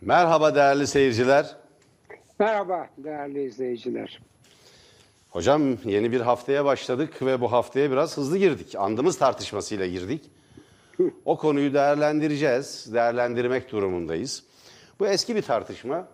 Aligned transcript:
Merhaba 0.00 0.54
değerli 0.54 0.86
seyirciler. 0.86 1.56
Merhaba 2.38 2.86
değerli 2.98 3.42
izleyiciler. 3.44 4.20
Hocam 5.30 5.76
yeni 5.84 6.12
bir 6.12 6.20
haftaya 6.20 6.64
başladık 6.64 7.22
ve 7.22 7.40
bu 7.40 7.52
haftaya 7.52 7.90
biraz 7.90 8.16
hızlı 8.16 8.38
girdik. 8.38 8.74
Andımız 8.76 9.18
tartışmasıyla 9.18 9.86
girdik. 9.86 10.30
O 11.24 11.38
konuyu 11.38 11.74
değerlendireceğiz, 11.74 12.94
değerlendirmek 12.94 13.72
durumundayız. 13.72 14.44
Bu 15.00 15.06
eski 15.06 15.36
bir 15.36 15.42
tartışma. 15.42 16.08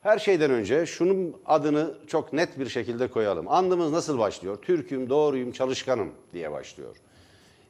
Her 0.00 0.18
şeyden 0.18 0.50
önce 0.50 0.86
şunun 0.86 1.36
adını 1.46 1.94
çok 2.06 2.32
net 2.32 2.58
bir 2.58 2.68
şekilde 2.68 3.08
koyalım. 3.08 3.48
Andımız 3.48 3.92
nasıl 3.92 4.18
başlıyor? 4.18 4.62
Türk'üm, 4.62 5.08
doğruyum, 5.10 5.52
çalışkanım 5.52 6.12
diye 6.32 6.52
başlıyor. 6.52 6.96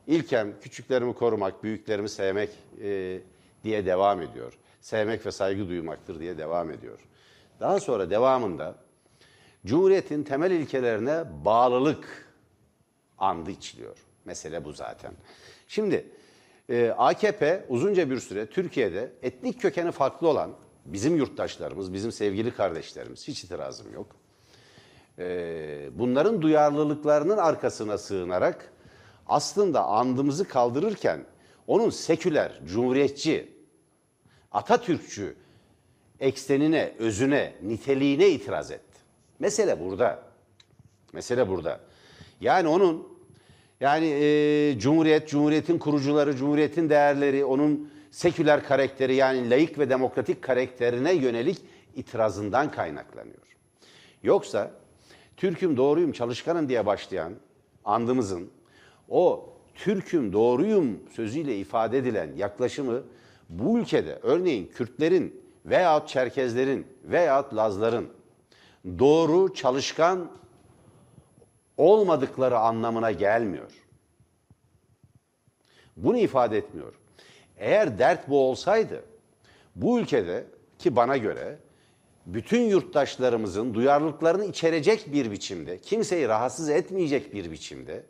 İlkem 0.07 0.61
küçüklerimi 0.61 1.15
korumak, 1.15 1.65
büyüklerimi 1.65 2.09
sevmek 2.09 2.51
e, 2.83 3.19
diye 3.65 3.87
devam 3.87 4.23
ediyor. 4.23 4.53
Sevmek 4.89 5.27
ve 5.27 5.33
saygı 5.33 5.69
duymaktır 5.69 6.21
diye 6.21 6.39
devam 6.39 6.71
ediyor. 6.71 6.99
Daha 7.61 7.81
sonra 7.81 8.11
devamında 8.11 8.75
Cumhuriyetin 9.67 10.23
temel 10.23 10.51
ilkelerine 10.51 11.25
bağlılık 11.45 12.29
andı 13.19 13.51
içiliyor. 13.51 13.97
Mesele 14.25 14.65
bu 14.65 14.73
zaten. 14.73 15.13
Şimdi 15.67 16.07
e, 16.69 16.91
AKP 16.91 17.67
uzunca 17.69 18.11
bir 18.11 18.21
süre 18.21 18.47
Türkiye'de 18.47 19.13
etnik 19.23 19.61
kökeni 19.61 19.93
farklı 19.93 20.29
olan 20.29 20.51
bizim 20.85 21.17
yurttaşlarımız, 21.17 21.93
bizim 21.93 22.13
sevgili 22.13 22.51
kardeşlerimiz, 22.51 23.29
hiç 23.29 23.45
itirazım 23.45 23.93
yok. 23.93 24.17
E, 25.19 25.89
bunların 25.93 26.43
duyarlılıklarının 26.43 27.37
arkasına 27.37 27.99
sığınarak 27.99 28.73
aslında 29.27 29.85
andımızı 29.85 30.49
kaldırırken 30.49 31.25
onun 31.67 31.91
seküler, 31.91 32.61
cumhuriyetçi, 32.67 33.58
Atatürkçü 34.53 35.35
eksenine, 36.21 36.95
özüne, 36.99 37.55
niteliğine 37.63 38.29
itiraz 38.29 38.71
etti. 38.71 38.99
Mesele 39.39 39.81
burada. 39.81 40.23
Mesele 41.13 41.49
burada. 41.49 41.81
Yani 42.41 42.69
onun 42.69 43.19
yani 43.81 44.07
e, 44.07 44.79
Cumhuriyet, 44.79 45.29
Cumhuriyet'in 45.29 45.79
kurucuları, 45.79 46.37
Cumhuriyet'in 46.37 46.91
değerleri, 46.91 47.45
onun 47.45 47.91
seküler 48.11 48.65
karakteri 48.65 49.15
yani 49.15 49.51
laik 49.51 49.79
ve 49.79 49.91
demokratik 49.91 50.43
karakterine 50.43 51.13
yönelik 51.13 51.59
itirazından 51.97 52.71
kaynaklanıyor. 52.71 53.57
Yoksa 54.23 54.71
Türk'üm, 55.37 55.77
doğruyum, 55.77 56.13
çalışkanım 56.13 56.69
diye 56.69 56.87
başlayan 56.87 57.33
andımızın 57.85 58.51
o 59.09 59.53
Türk'üm, 59.75 60.33
doğruyum 60.33 61.01
sözüyle 61.13 61.59
ifade 61.59 61.99
edilen 61.99 62.31
yaklaşımı 62.37 63.03
bu 63.49 63.79
ülkede 63.79 64.19
örneğin 64.23 64.67
Kürtlerin 64.67 65.43
veyahut 65.65 66.09
Çerkezlerin 66.09 66.87
veyahut 67.05 67.55
Lazların 67.55 68.09
doğru, 68.99 69.55
çalışkan 69.55 70.31
olmadıkları 71.77 72.59
anlamına 72.59 73.11
gelmiyor. 73.11 73.73
Bunu 75.97 76.19
ifade 76.19 76.59
etmiyor. 76.59 76.95
Eğer 77.57 77.99
dert 77.99 78.29
bu 78.29 78.39
olsaydı 78.51 79.05
bu 79.77 80.01
ülkede 80.01 80.47
ki 80.79 80.97
bana 80.97 81.17
göre 81.17 81.59
bütün 82.27 82.63
yurttaşlarımızın 82.63 83.75
duyarlılıklarını 83.75 84.45
içerecek 84.45 85.13
bir 85.13 85.31
biçimde, 85.31 85.79
kimseyi 85.79 86.29
rahatsız 86.29 86.69
etmeyecek 86.69 87.35
bir 87.35 87.51
biçimde 87.51 88.05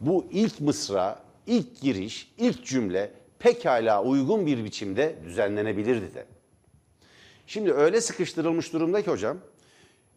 bu 0.00 0.26
ilk 0.30 0.60
mısra, 0.60 1.22
ilk 1.46 1.80
giriş, 1.80 2.34
ilk 2.38 2.64
cümle 2.64 3.10
pekala 3.42 4.02
uygun 4.02 4.46
bir 4.46 4.64
biçimde 4.64 5.16
düzenlenebilirdi 5.24 6.14
de. 6.14 6.26
Şimdi 7.46 7.72
öyle 7.72 8.00
sıkıştırılmış 8.00 8.72
durumda 8.72 9.02
ki 9.02 9.10
hocam, 9.10 9.38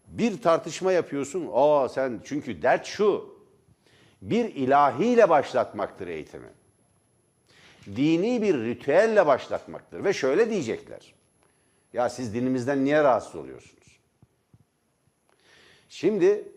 bir 0.07 0.41
tartışma 0.41 0.91
yapıyorsun. 0.91 1.49
Aa 1.53 1.89
sen 1.89 2.21
çünkü 2.23 2.61
dert 2.61 2.85
şu. 2.85 3.35
Bir 4.21 4.55
ilahiyle 4.55 5.29
başlatmaktır 5.29 6.07
eğitimi. 6.07 6.49
Dini 7.95 8.41
bir 8.41 8.57
ritüelle 8.57 9.27
başlatmaktır 9.27 10.03
ve 10.03 10.13
şöyle 10.13 10.49
diyecekler. 10.49 11.13
Ya 11.93 12.09
siz 12.09 12.33
dinimizden 12.33 12.85
niye 12.85 13.03
rahatsız 13.03 13.35
oluyorsunuz? 13.35 13.99
Şimdi 15.89 16.47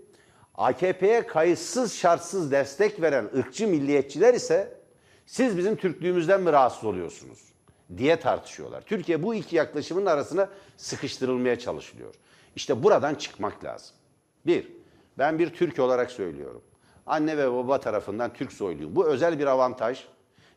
AKP'ye 0.55 1.27
kayıtsız 1.27 1.95
şartsız 1.95 2.51
destek 2.53 3.03
veren 3.03 3.31
ırkçı 3.37 3.69
milliyetçiler 3.69 4.35
ise 4.35 4.78
siz 5.29 5.57
bizim 5.57 5.77
Türklüğümüzden 5.77 6.43
mi 6.43 6.53
rahatsız 6.53 6.85
oluyorsunuz 6.85 7.39
diye 7.97 8.21
tartışıyorlar. 8.21 8.83
Türkiye 8.83 9.23
bu 9.23 9.35
iki 9.35 9.57
yaklaşımın 9.57 10.07
arasına 10.07 10.49
sıkıştırılmaya 10.77 11.59
çalışılıyor. 11.59 12.15
İşte 12.57 12.83
buradan 12.83 13.15
çıkmak 13.15 13.65
lazım. 13.65 13.97
Bir, 14.47 14.73
ben 15.19 15.39
bir 15.39 15.55
Türk 15.55 15.79
olarak 15.79 16.11
söylüyorum. 16.11 16.63
Anne 17.07 17.37
ve 17.37 17.53
baba 17.53 17.81
tarafından 17.81 18.33
Türk 18.33 18.53
soyluyum. 18.53 18.97
Bu 18.97 19.07
özel 19.07 19.39
bir 19.39 19.47
avantaj, 19.47 20.05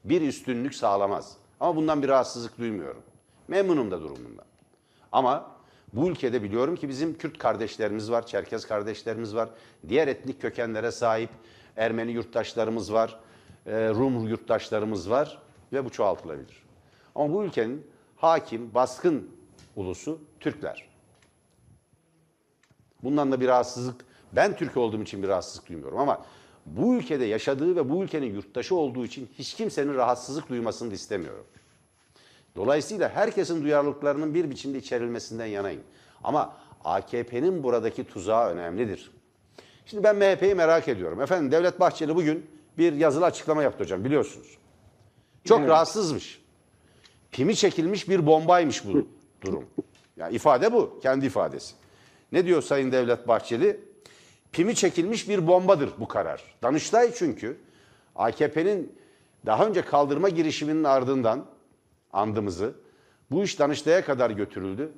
bir 0.04 0.22
üstünlük 0.22 0.76
sağlamaz. 0.76 1.38
Ama 1.60 1.76
bundan 1.76 2.04
bir 2.04 2.08
rahatsızlık 2.08 2.58
duymuyorum. 2.58 3.04
Memnunum 3.48 3.92
da 3.92 4.02
durumundan. 4.02 4.46
Ama 5.12 5.52
bu 5.94 6.10
ülkede 6.10 6.44
biliyorum 6.44 6.76
ki 6.76 6.90
bizim 6.90 7.18
Kürt 7.18 7.38
kardeşlerimiz 7.38 8.12
var, 8.12 8.26
Çerkez 8.26 8.68
kardeşlerimiz 8.68 9.36
var. 9.36 9.50
Diğer 9.88 10.08
etnik 10.08 10.42
kökenlere 10.42 10.92
sahip 10.92 11.30
Ermeni 11.78 12.12
yurttaşlarımız 12.12 12.94
var, 12.94 13.20
Rum 13.68 14.28
yurttaşlarımız 14.28 15.10
var 15.10 15.42
ve 15.74 15.86
bu 15.86 15.90
çoğaltılabilir. 15.90 16.64
Ama 17.16 17.34
bu 17.34 17.44
ülkenin 17.44 17.88
hakim, 18.18 18.74
baskın 18.74 19.30
ulusu 19.76 20.20
Türkler. 20.40 20.90
Bundan 23.04 23.32
da 23.32 23.42
bir 23.42 23.48
rahatsızlık, 23.48 24.06
ben 24.32 24.56
Türk 24.56 24.78
olduğum 24.78 25.02
için 25.02 25.24
bir 25.24 25.28
rahatsızlık 25.28 25.70
duymuyorum 25.70 25.98
ama 25.98 26.26
bu 26.66 26.96
ülkede 26.96 27.26
yaşadığı 27.26 27.76
ve 27.76 27.90
bu 27.90 28.04
ülkenin 28.04 28.34
yurttaşı 28.34 28.76
olduğu 28.76 29.06
için 29.06 29.30
hiç 29.38 29.54
kimsenin 29.54 29.94
rahatsızlık 29.94 30.50
duymasını 30.50 30.92
da 30.92 30.96
istemiyorum. 30.96 31.46
Dolayısıyla 32.56 33.10
herkesin 33.10 33.64
duyarlılıklarının 33.64 34.34
bir 34.34 34.50
biçimde 34.50 34.78
içerilmesinden 34.78 35.46
yanayım. 35.46 35.82
Ama 36.24 36.58
AKP'nin 36.84 37.64
buradaki 37.64 38.04
tuzağı 38.04 38.50
önemlidir. 38.50 39.12
Şimdi 39.86 40.04
ben 40.04 40.16
MHP'yi 40.16 40.56
merak 40.56 40.88
ediyorum. 40.88 41.22
Efendim 41.22 41.52
Devlet 41.52 41.80
Bahçeli 41.80 42.16
bugün 42.16 42.46
bir 42.82 42.94
yazılı 42.94 43.26
açıklama 43.26 43.64
yaptı 43.64 43.84
hocam 43.84 44.06
biliyorsunuz. 44.06 44.58
Çok 45.44 45.60
Evet. 45.60 45.70
rahatsızmış. 45.70 46.42
Pimi 47.32 47.56
çekilmiş 47.56 48.10
bir 48.10 48.26
bombaymış 48.26 48.86
bu 48.86 49.08
durum. 49.42 49.66
Yani 50.18 50.36
ifade 50.36 50.74
bu, 50.74 51.00
kendi 51.04 51.26
ifadesi. 51.26 51.76
Ne 52.32 52.46
diyor 52.46 52.62
Sayın 52.62 52.92
Devlet 52.92 53.28
Bahçeli? 53.28 53.80
Pimi 54.52 54.76
çekilmiş 54.76 55.30
bir 55.30 55.48
bombadır 55.48 55.90
bu 56.00 56.08
karar. 56.08 56.44
Danıştay 56.64 57.14
çünkü 57.14 57.58
AKP'nin 58.16 58.96
daha 59.46 59.68
önce 59.68 59.82
kaldırma 59.82 60.30
girişiminin 60.30 60.84
ardından 60.84 61.46
andımızı 62.14 62.74
bu 63.32 63.44
iş 63.44 63.60
Danıştay'a 63.60 64.06
kadar 64.06 64.30
götürüldü. 64.30 64.92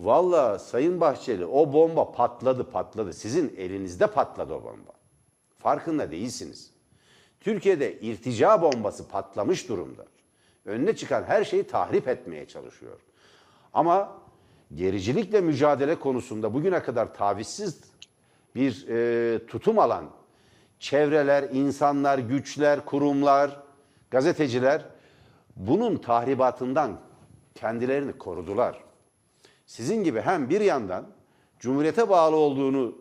Valla 0.00 0.58
Sayın 0.58 1.00
Bahçeli 1.00 1.46
o 1.46 1.72
bomba 1.72 2.12
patladı 2.12 2.70
patladı. 2.70 3.12
Sizin 3.12 3.54
elinizde 3.56 4.06
patladı 4.06 4.54
o 4.54 4.64
bomba. 4.64 4.92
Farkında 5.58 6.10
değilsiniz. 6.10 6.75
Türkiye'de 7.46 8.00
irtica 8.00 8.62
bombası 8.62 9.08
patlamış 9.08 9.68
durumda. 9.68 10.06
Önüne 10.64 10.96
çıkan 10.96 11.22
her 11.22 11.44
şeyi 11.44 11.64
tahrip 11.66 12.08
etmeye 12.08 12.46
çalışıyor. 12.46 13.00
Ama 13.72 14.18
gericilikle 14.74 15.40
mücadele 15.40 15.94
konusunda 15.94 16.54
bugüne 16.54 16.82
kadar 16.82 17.14
tavizsiz 17.14 17.80
bir 18.54 18.88
e, 18.88 19.46
tutum 19.46 19.78
alan 19.78 20.04
çevreler, 20.78 21.42
insanlar, 21.52 22.18
güçler, 22.18 22.84
kurumlar, 22.84 23.62
gazeteciler 24.10 24.84
bunun 25.56 25.96
tahribatından 25.96 27.00
kendilerini 27.54 28.12
korudular. 28.18 28.84
Sizin 29.66 30.04
gibi 30.04 30.20
hem 30.20 30.50
bir 30.50 30.60
yandan 30.60 31.06
Cumhuriyete 31.58 32.08
bağlı 32.08 32.36
olduğunu 32.36 32.98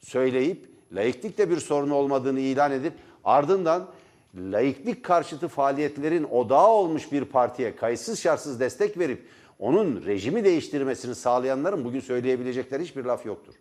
söyleyip 0.00 0.68
laiklikte 0.92 1.50
bir 1.50 1.56
sorun 1.56 1.90
olmadığını 1.90 2.40
ilan 2.40 2.72
edip 2.72 2.92
ardından 3.24 3.88
laiklik 4.34 5.04
karşıtı 5.04 5.48
faaliyetlerin 5.48 6.24
odağı 6.24 6.68
olmuş 6.68 7.12
bir 7.12 7.24
partiye 7.24 7.76
kayıtsız 7.76 8.20
şartsız 8.20 8.60
destek 8.60 8.98
verip 8.98 9.26
onun 9.58 10.04
rejimi 10.06 10.44
değiştirmesini 10.44 11.14
sağlayanların 11.14 11.84
bugün 11.84 12.00
söyleyebilecekleri 12.00 12.82
hiçbir 12.82 13.04
laf 13.04 13.26
yoktur. 13.26 13.54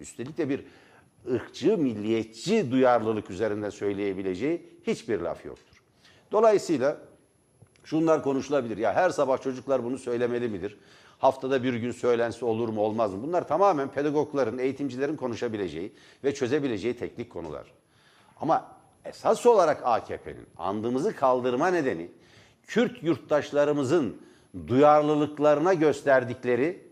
Üstelik 0.00 0.38
de 0.38 0.48
bir 0.48 0.64
ırkçı, 1.32 1.78
milliyetçi 1.78 2.70
duyarlılık 2.70 3.30
üzerinde 3.30 3.70
söyleyebileceği 3.70 4.62
hiçbir 4.86 5.20
laf 5.20 5.44
yoktur. 5.44 5.82
Dolayısıyla 6.32 6.96
şunlar 7.84 8.22
konuşulabilir. 8.22 8.76
Ya 8.76 8.94
her 8.94 9.10
sabah 9.10 9.42
çocuklar 9.42 9.84
bunu 9.84 9.98
söylemeli 9.98 10.48
midir? 10.48 10.78
Haftada 11.18 11.62
bir 11.62 11.74
gün 11.74 11.92
söylense 11.92 12.44
olur 12.44 12.68
mu 12.68 12.80
olmaz 12.80 13.14
mı? 13.14 13.22
Bunlar 13.22 13.48
tamamen 13.48 13.88
pedagogların, 13.88 14.58
eğitimcilerin 14.58 15.16
konuşabileceği 15.16 15.92
ve 16.24 16.34
çözebileceği 16.34 16.96
teknik 16.96 17.30
konular. 17.30 17.72
Ama 18.40 18.75
esas 19.08 19.46
olarak 19.46 19.80
AKP'nin 19.84 20.46
andımızı 20.58 21.16
kaldırma 21.16 21.68
nedeni 21.68 22.10
Kürt 22.66 23.02
yurttaşlarımızın 23.02 24.22
duyarlılıklarına 24.66 25.74
gösterdikleri 25.74 26.86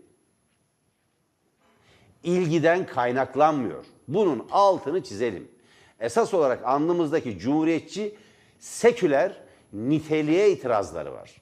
ilgiden 2.23 2.85
kaynaklanmıyor. 2.85 3.85
Bunun 4.07 4.47
altını 4.51 5.03
çizelim. 5.03 5.51
Esas 5.99 6.33
olarak 6.33 6.65
alnımızdaki 6.65 7.39
cumhuriyetçi 7.39 8.15
seküler 8.59 9.41
niteliğe 9.73 10.51
itirazları 10.51 11.13
var. 11.13 11.41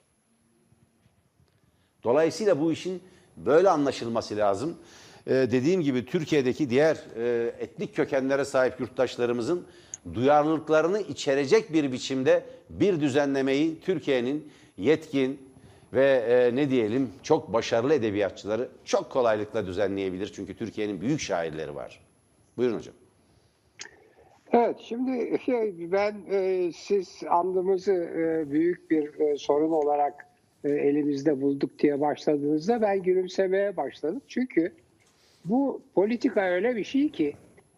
Dolayısıyla 2.03 2.59
bu 2.59 2.71
işin 2.71 3.03
böyle 3.37 3.69
anlaşılması 3.69 4.37
lazım. 4.37 4.77
Ee, 5.27 5.31
dediğim 5.31 5.81
gibi 5.81 6.05
Türkiye'deki 6.05 6.69
diğer 6.69 7.03
e, 7.15 7.53
etnik 7.59 7.95
kökenlere 7.95 8.45
sahip 8.45 8.79
yurttaşlarımızın 8.79 9.67
duyarlılıklarını 10.13 10.99
içerecek 10.99 11.73
bir 11.73 11.91
biçimde 11.91 12.43
bir 12.69 12.99
düzenlemeyi 12.99 13.79
Türkiye'nin 13.79 14.47
yetkin 14.77 15.39
ve 15.93 16.05
e, 16.05 16.55
ne 16.55 16.69
diyelim 16.69 17.09
çok 17.23 17.53
başarılı 17.53 17.93
edebiyatçıları 17.93 18.69
çok 18.85 19.09
kolaylıkla 19.09 19.67
düzenleyebilir. 19.67 20.31
Çünkü 20.35 20.57
Türkiye'nin 20.57 21.01
büyük 21.01 21.19
şairleri 21.19 21.75
var. 21.75 21.99
Buyurun 22.57 22.77
hocam. 22.77 22.95
Evet, 24.51 24.75
şimdi 24.79 25.39
şey, 25.45 25.91
ben 25.91 26.15
e, 26.31 26.71
siz 26.75 27.21
andımızı 27.29 27.93
e, 27.93 28.51
büyük 28.51 28.91
bir 28.91 29.19
e, 29.19 29.37
sorun 29.37 29.71
olarak 29.71 30.27
e, 30.63 30.69
elimizde 30.69 31.41
bulduk 31.41 31.79
diye 31.79 32.01
başladığınızda 32.01 32.81
ben 32.81 33.03
gülümsemeye 33.03 33.77
başladım. 33.77 34.21
Çünkü 34.27 34.71
bu 35.45 35.81
politika 35.95 36.41
öyle 36.41 36.75
bir 36.75 36.83
şey 36.83 37.09
ki 37.09 37.33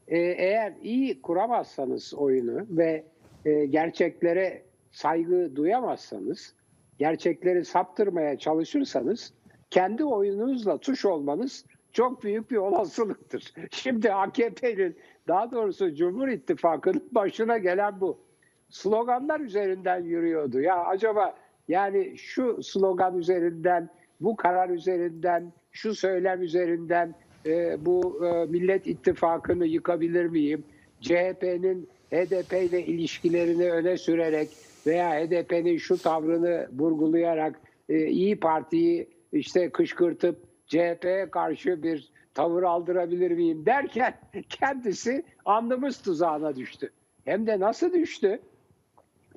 e, 0.08 0.18
eğer 0.18 0.74
iyi 0.82 1.22
kuramazsanız 1.22 2.14
oyunu 2.14 2.66
ve 2.70 3.04
e, 3.46 3.66
gerçeklere 3.66 4.64
saygı 4.92 5.56
duyamazsanız, 5.56 6.56
gerçekleri 6.98 7.66
saptırmaya 7.66 8.38
çalışırsanız 8.38 9.34
kendi 9.70 10.04
oyununuzla 10.04 10.78
tuş 10.78 11.06
olmanız 11.06 11.66
çok 11.92 12.24
büyük 12.24 12.52
bir 12.52 12.58
olasılıktır. 12.58 13.54
Şimdi 13.72 14.14
AKP'nin 14.14 14.98
daha 15.28 15.52
doğrusu 15.52 15.96
Cumhur 15.96 16.28
İttifakı'nın 16.28 17.10
başına 17.12 17.58
gelen 17.58 18.02
bu. 18.02 18.26
Sloganlar 18.70 19.40
üzerinden 19.40 20.04
yürüyordu. 20.04 20.62
Ya 20.62 20.86
acaba 20.86 21.36
yani 21.68 22.18
şu 22.18 22.64
slogan 22.64 23.18
üzerinden, 23.18 23.90
bu 24.22 24.36
karar 24.36 24.70
üzerinden, 24.70 25.54
şu 25.72 25.96
söylem 25.96 26.42
üzerinden 26.42 27.16
e, 27.46 27.86
bu 27.86 28.26
e, 28.26 28.46
Millet 28.46 28.88
İttifakı'nı 28.88 29.66
yıkabilir 29.66 30.26
miyim? 30.26 30.64
CHP'nin 31.02 31.90
HDP 32.12 32.54
ile 32.54 32.86
ilişkilerini 32.86 33.72
öne 33.72 33.98
sürerek 33.98 34.50
veya 34.88 35.10
HDP'nin 35.10 35.78
şu 35.78 35.98
tavrını 35.98 36.68
vurgulayarak 36.80 37.62
e, 37.90 38.08
İyi 38.08 38.40
Parti'yi 38.40 39.10
işte 39.34 39.70
kışkırtıp 39.70 40.40
CHP'ye 40.68 41.30
karşı 41.32 41.84
bir 41.84 42.12
tavır 42.34 42.64
aldırabilir 42.64 43.32
miyim 43.32 43.66
derken 43.66 44.14
kendisi 44.50 45.24
andımız 45.46 46.02
tuzağına 46.02 46.56
düştü. 46.56 46.92
Hem 47.26 47.48
de 47.48 47.60
nasıl 47.60 47.94
düştü? 47.94 48.40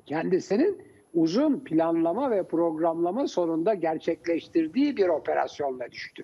Kendisinin 0.05 0.81
uzun 1.13 1.59
planlama 1.59 2.31
ve 2.31 2.43
programlama 2.43 3.27
sonunda 3.27 3.73
gerçekleştirdiği 3.73 4.97
bir 4.97 5.07
operasyonla 5.07 5.91
düştü. 5.91 6.23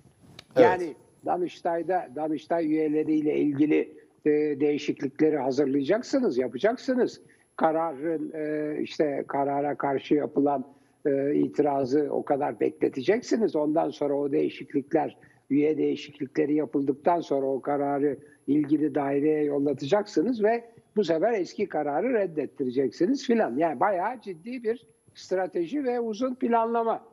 Evet. 0.55 0.65
Yani 0.65 0.95
Danıştay'da 1.25 2.07
Danıştay 2.15 2.65
üyeleriyle 2.65 3.37
ilgili 3.37 3.93
e, 4.25 4.29
değişiklikleri 4.59 5.37
hazırlayacaksınız, 5.37 6.37
yapacaksınız. 6.37 7.21
Kararın 7.55 8.31
e, 8.33 8.77
işte 8.81 9.23
karara 9.27 9.75
karşı 9.75 10.15
yapılan 10.15 10.65
e, 11.05 11.35
itirazı 11.35 12.07
o 12.11 12.25
kadar 12.25 12.59
bekleteceksiniz. 12.59 13.55
Ondan 13.55 13.89
sonra 13.89 14.13
o 14.13 14.31
değişiklikler, 14.31 15.17
üye 15.49 15.77
değişiklikleri 15.77 16.55
yapıldıktan 16.55 17.21
sonra 17.21 17.45
o 17.45 17.61
kararı 17.61 18.17
ilgili 18.47 18.95
daireye 18.95 19.43
yollatacaksınız 19.43 20.43
ve 20.43 20.63
bu 20.95 21.03
sefer 21.03 21.33
eski 21.33 21.69
kararı 21.69 22.13
reddettireceksiniz 22.13 23.27
filan. 23.27 23.57
Yani 23.57 23.79
bayağı 23.79 24.21
ciddi 24.21 24.63
bir 24.63 24.87
strateji 25.15 25.83
ve 25.83 25.99
uzun 25.99 26.35
planlama. 26.35 27.03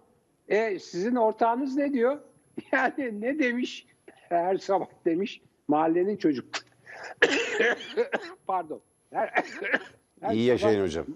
E, 0.49 0.79
sizin 0.79 1.17
ortağınız 1.17 1.76
ne 1.76 1.93
diyor? 1.93 2.19
Yani 2.73 3.20
ne 3.20 3.38
demiş? 3.38 3.87
Her 4.32 4.56
sabah 4.56 4.87
demiş 5.05 5.40
mahallenin 5.69 6.17
çocuk. 6.17 6.44
Pardon. 8.46 8.81
Her, 9.11 9.29
her 10.20 10.34
İyi 10.34 10.44
sabah- 10.44 10.49
yaşayın 10.49 10.82
hocam. 10.82 11.06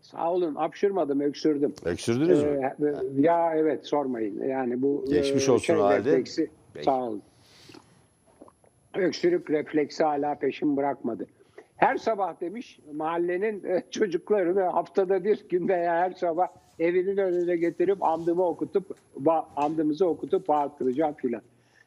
Sağ 0.00 0.32
olun 0.32 0.54
hapşırmadım 0.54 1.20
öksürdüm. 1.20 1.74
Öksürdünüz 1.84 2.42
mü? 2.44 2.72
Ee, 2.80 3.20
ya 3.20 3.54
evet 3.56 3.86
sormayın. 3.86 4.42
Yani 4.48 4.82
bu 4.82 5.04
Geçmiş 5.08 5.48
e, 5.48 5.52
olsun 5.52 5.76
o 5.76 5.82
halde. 5.82 6.10
refleksi- 6.10 6.50
Peki. 6.74 6.84
sağ 6.84 7.02
olun. 7.04 7.22
Öksürük 8.94 9.50
refleksi 9.50 10.04
hala 10.04 10.34
peşim 10.34 10.76
bırakmadı. 10.76 11.26
Her 11.76 11.96
sabah 11.96 12.40
demiş 12.40 12.80
mahallenin 12.92 13.64
e, 13.64 13.82
çocuklarını 13.90 14.62
haftada 14.62 15.24
bir 15.24 15.48
gün 15.48 15.68
veya 15.68 15.94
her 15.94 16.12
sabah 16.12 16.46
evinin 16.78 17.16
önüne 17.16 17.56
getirip 17.56 18.02
andımı 18.02 18.46
okutup 18.46 18.96
andımızı 19.56 20.06
okutup 20.06 20.48
bağırtıracağım 20.48 21.14
filan. 21.14 21.42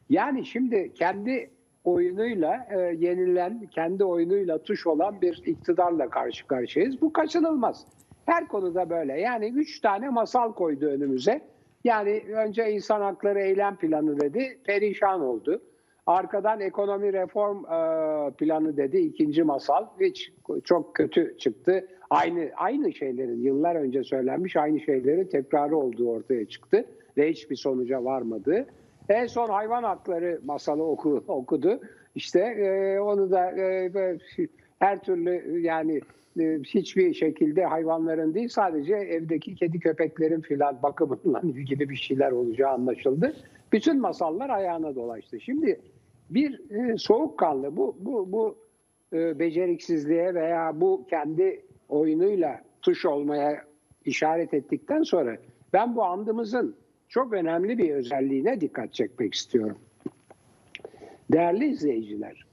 Yani 0.10 0.46
şimdi 0.46 0.94
kendi 0.94 1.50
oyunuyla 1.84 2.68
e, 2.72 2.80
yenilen, 2.80 3.68
kendi 3.72 4.04
oyunuyla 4.04 4.58
tuş 4.58 4.88
olan 4.88 5.22
bir 5.22 5.42
iktidarla 5.46 6.10
karşı 6.10 6.48
karşıyayız. 6.48 7.02
Bu 7.02 7.14
kaçınılmaz. 7.14 7.86
Her 8.26 8.48
konuda 8.48 8.90
böyle. 8.90 9.20
Yani 9.20 9.46
üç 9.56 9.80
tane 9.80 10.10
masal 10.10 10.54
koydu 10.54 10.86
önümüze. 10.86 11.42
Yani 11.84 12.24
önce 12.36 12.72
insan 12.72 13.02
hakları 13.02 13.40
eylem 13.40 13.76
planı 13.76 14.20
dedi, 14.20 14.60
perişan 14.64 15.22
oldu. 15.22 15.62
Arkadan 16.06 16.60
ekonomi 16.60 17.14
reform 17.14 17.66
e, 17.66 18.32
planı 18.32 18.78
dedi, 18.78 18.98
ikinci 18.98 19.44
masal. 19.44 19.86
Hiç 20.00 20.32
çok 20.64 20.96
kötü 20.96 21.38
çıktı. 21.38 21.88
Aynı 22.10 22.50
aynı 22.56 22.94
şeylerin 22.94 23.42
yıllar 23.42 23.76
önce 23.76 24.04
söylenmiş 24.04 24.56
aynı 24.56 24.80
şeylerin 24.80 25.28
tekrarı 25.28 25.78
olduğu 25.78 26.10
ortaya 26.10 26.46
çıktı 26.46 26.86
ve 27.18 27.30
hiçbir 27.30 27.56
sonuca 27.56 28.04
varmadı. 28.04 28.66
En 29.10 29.28
son 29.28 29.50
hayvan 29.50 29.84
hakları 29.84 30.42
masalı 30.46 30.84
oku, 30.84 31.24
okudu. 31.28 31.80
İşte 32.16 32.40
e, 32.40 33.00
onu 33.00 33.32
da 33.32 33.52
e, 33.52 33.92
her 34.80 35.02
türlü 35.02 35.60
yani 35.60 36.02
e, 36.40 36.60
hiçbir 36.64 37.14
şekilde 37.14 37.66
hayvanların 37.66 38.34
değil 38.34 38.50
sadece 38.50 38.94
evdeki 38.94 39.56
kedi 39.56 39.80
köpeklerin 39.80 40.42
filan 40.42 40.84
bakımıyla 40.84 41.40
ilgili 41.44 41.90
bir 41.90 41.96
şeyler 41.96 42.32
olacağı 42.32 42.72
anlaşıldı. 42.72 43.36
Bütün 43.72 44.00
masallar 44.02 44.50
ayağına 44.50 44.96
dolaştı. 44.96 45.40
Şimdi 45.40 45.82
bir 46.30 46.72
e, 46.72 46.98
soğukkanlı 46.98 47.78
bu 47.78 47.96
bu 48.00 48.32
bu 48.32 48.58
e, 49.14 49.40
beceriksizliğe 49.40 50.34
veya 50.36 50.82
bu 50.82 51.06
kendi 51.10 51.62
oyunuyla 51.90 52.62
tuş 52.82 53.06
olmaya 53.06 53.64
işaret 54.06 54.54
ettikten 54.54 55.04
sonra 55.04 55.38
ben 55.74 55.96
bu 55.96 56.04
andımızın 56.04 56.76
çok 57.10 57.34
önemli 57.34 57.78
bir 57.78 57.90
özelliğine 57.90 58.62
dikkat 58.62 58.94
çekmek 58.94 59.34
istiyorum. 59.34 59.78
Değerli 61.32 61.66
izleyiciler, 61.66 62.46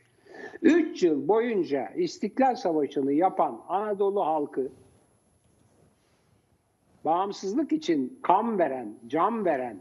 3 0.62 1.04
yıl 1.04 1.27
boyunca 1.27 1.89
İstiklal 1.89 2.56
Savaşı'nı 2.56 3.13
yapan 3.13 3.62
Anadolu 3.68 4.25
halkı 4.25 4.70
bağımsızlık 7.06 7.72
için 7.72 8.20
kan 8.22 8.60
veren, 8.60 8.96
can 9.08 9.46
veren, 9.46 9.77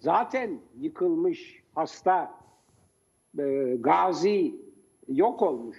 zaten 0.00 0.60
yıkılmış, 0.80 1.62
hasta, 1.74 2.34
e, 3.38 3.76
gazi, 3.80 4.54
yok 5.08 5.42
olmuş, 5.42 5.76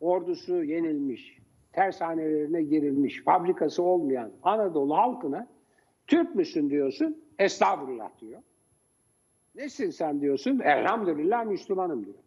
ordusu 0.00 0.64
yenilmiş, 0.64 1.38
tersanelerine 1.76 2.62
girilmiş, 2.62 3.22
fabrikası 3.22 3.82
olmayan 3.82 4.30
Anadolu 4.42 4.96
halkına 4.96 5.46
Türk 6.06 6.34
müsün 6.34 6.70
diyorsun, 6.70 7.24
estağfurullah 7.38 8.10
diyor. 8.20 8.42
Nesin 9.54 9.90
sen 9.90 10.20
diyorsun, 10.20 10.60
elhamdülillah 10.60 11.44
Müslümanım 11.44 12.04
diyor. 12.04 12.18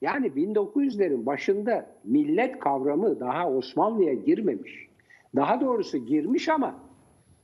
Yani 0.00 0.26
1900'lerin 0.26 1.26
başında 1.26 1.86
millet 2.04 2.58
kavramı 2.58 3.20
daha 3.20 3.50
Osmanlı'ya 3.50 4.14
girmemiş. 4.14 4.88
Daha 5.36 5.60
doğrusu 5.60 5.98
girmiş 5.98 6.48
ama 6.48 6.74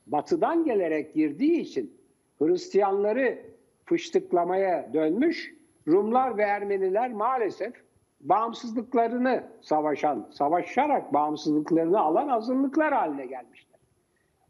batıdan 0.06 0.64
gelerek 0.64 1.14
girdiği 1.14 1.60
için 1.60 1.98
Hristiyanları 2.38 3.38
fıştıklamaya 3.84 4.90
dönmüş. 4.94 5.54
Rumlar 5.88 6.38
ve 6.38 6.42
Ermeniler 6.42 7.12
maalesef 7.12 7.87
bağımsızlıklarını 8.20 9.44
savaşan, 9.60 10.26
savaşarak 10.30 11.14
bağımsızlıklarını 11.14 12.00
alan 12.00 12.28
azınlıklar 12.28 12.92
haline 12.92 13.26
gelmişler. 13.26 13.80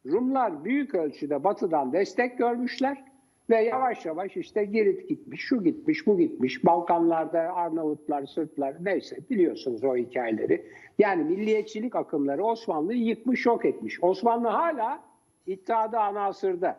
Rumlar 0.06 0.64
büyük 0.64 0.94
ölçüde 0.94 1.44
batıdan 1.44 1.92
destek 1.92 2.38
görmüşler 2.38 3.04
ve 3.50 3.62
yavaş 3.64 4.06
yavaş 4.06 4.36
işte 4.36 4.64
Girit 4.64 5.08
gitmiş, 5.08 5.40
şu 5.40 5.64
gitmiş, 5.64 6.06
bu 6.06 6.18
gitmiş. 6.18 6.64
Balkanlarda 6.64 7.40
Arnavutlar, 7.40 8.26
Sırplar 8.26 8.74
neyse 8.80 9.16
biliyorsunuz 9.30 9.84
o 9.84 9.96
hikayeleri. 9.96 10.66
Yani 10.98 11.24
milliyetçilik 11.24 11.96
akımları 11.96 12.44
Osmanlı'yı 12.44 13.04
yıkmış, 13.04 13.46
yok 13.46 13.64
etmiş. 13.64 13.98
Osmanlı 14.02 14.48
hala 14.48 15.00
iddiada 15.46 16.02
anasırda. 16.02 16.76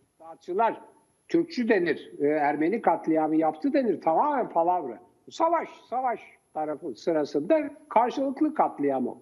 İddiatçılar 0.00 0.80
Türkçü 1.28 1.68
denir, 1.68 2.12
e, 2.20 2.26
Ermeni 2.26 2.82
katliamı 2.82 3.36
yaptı 3.36 3.72
denir. 3.72 4.00
Tamamen 4.00 4.48
palavra. 4.48 5.07
Savaş, 5.30 5.68
savaş 5.90 6.20
tarafı 6.54 6.94
sırasında 6.94 7.70
karşılıklı 7.88 8.54
katliam 8.54 9.06
o. 9.06 9.18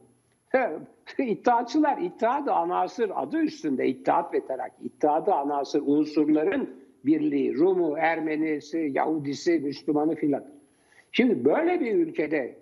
İttihatçılar, 1.18 1.98
İttihat-ı 1.98 2.52
Anasır 2.52 3.12
adı 3.14 3.38
üstünde 3.38 3.86
İttihat 3.86 4.34
ve 4.34 4.46
Terakki. 4.46 4.84
İttihat-ı 4.84 5.34
Anasır 5.34 5.82
unsurların 5.86 6.70
birliği, 7.04 7.54
Rumu, 7.54 7.98
Ermenisi, 7.98 8.90
Yahudisi, 8.94 9.60
Müslümanı 9.60 10.14
filan. 10.14 10.44
Şimdi 11.12 11.44
böyle 11.44 11.80
bir 11.80 11.94
ülkede 11.94 12.56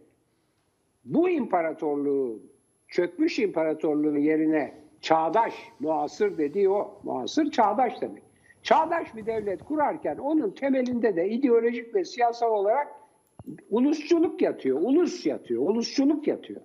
bu 1.04 1.28
imparatorluğu, 1.28 2.40
çökmüş 2.88 3.38
imparatorluğun 3.38 4.16
yerine 4.16 4.74
çağdaş, 5.00 5.54
muasır 5.80 6.38
dediği 6.38 6.70
o. 6.70 7.00
Muasır 7.02 7.50
çağdaş 7.50 8.00
demek. 8.00 8.22
Çağdaş 8.62 9.16
bir 9.16 9.26
devlet 9.26 9.64
kurarken 9.64 10.16
onun 10.16 10.50
temelinde 10.50 11.16
de 11.16 11.28
ideolojik 11.28 11.94
ve 11.94 12.04
siyasal 12.04 12.50
olarak 12.50 12.88
ulusçuluk 13.70 14.42
yatıyor, 14.42 14.80
ulus 14.80 15.26
yatıyor, 15.26 15.62
ulusçuluk 15.62 16.26
yatıyor. 16.26 16.60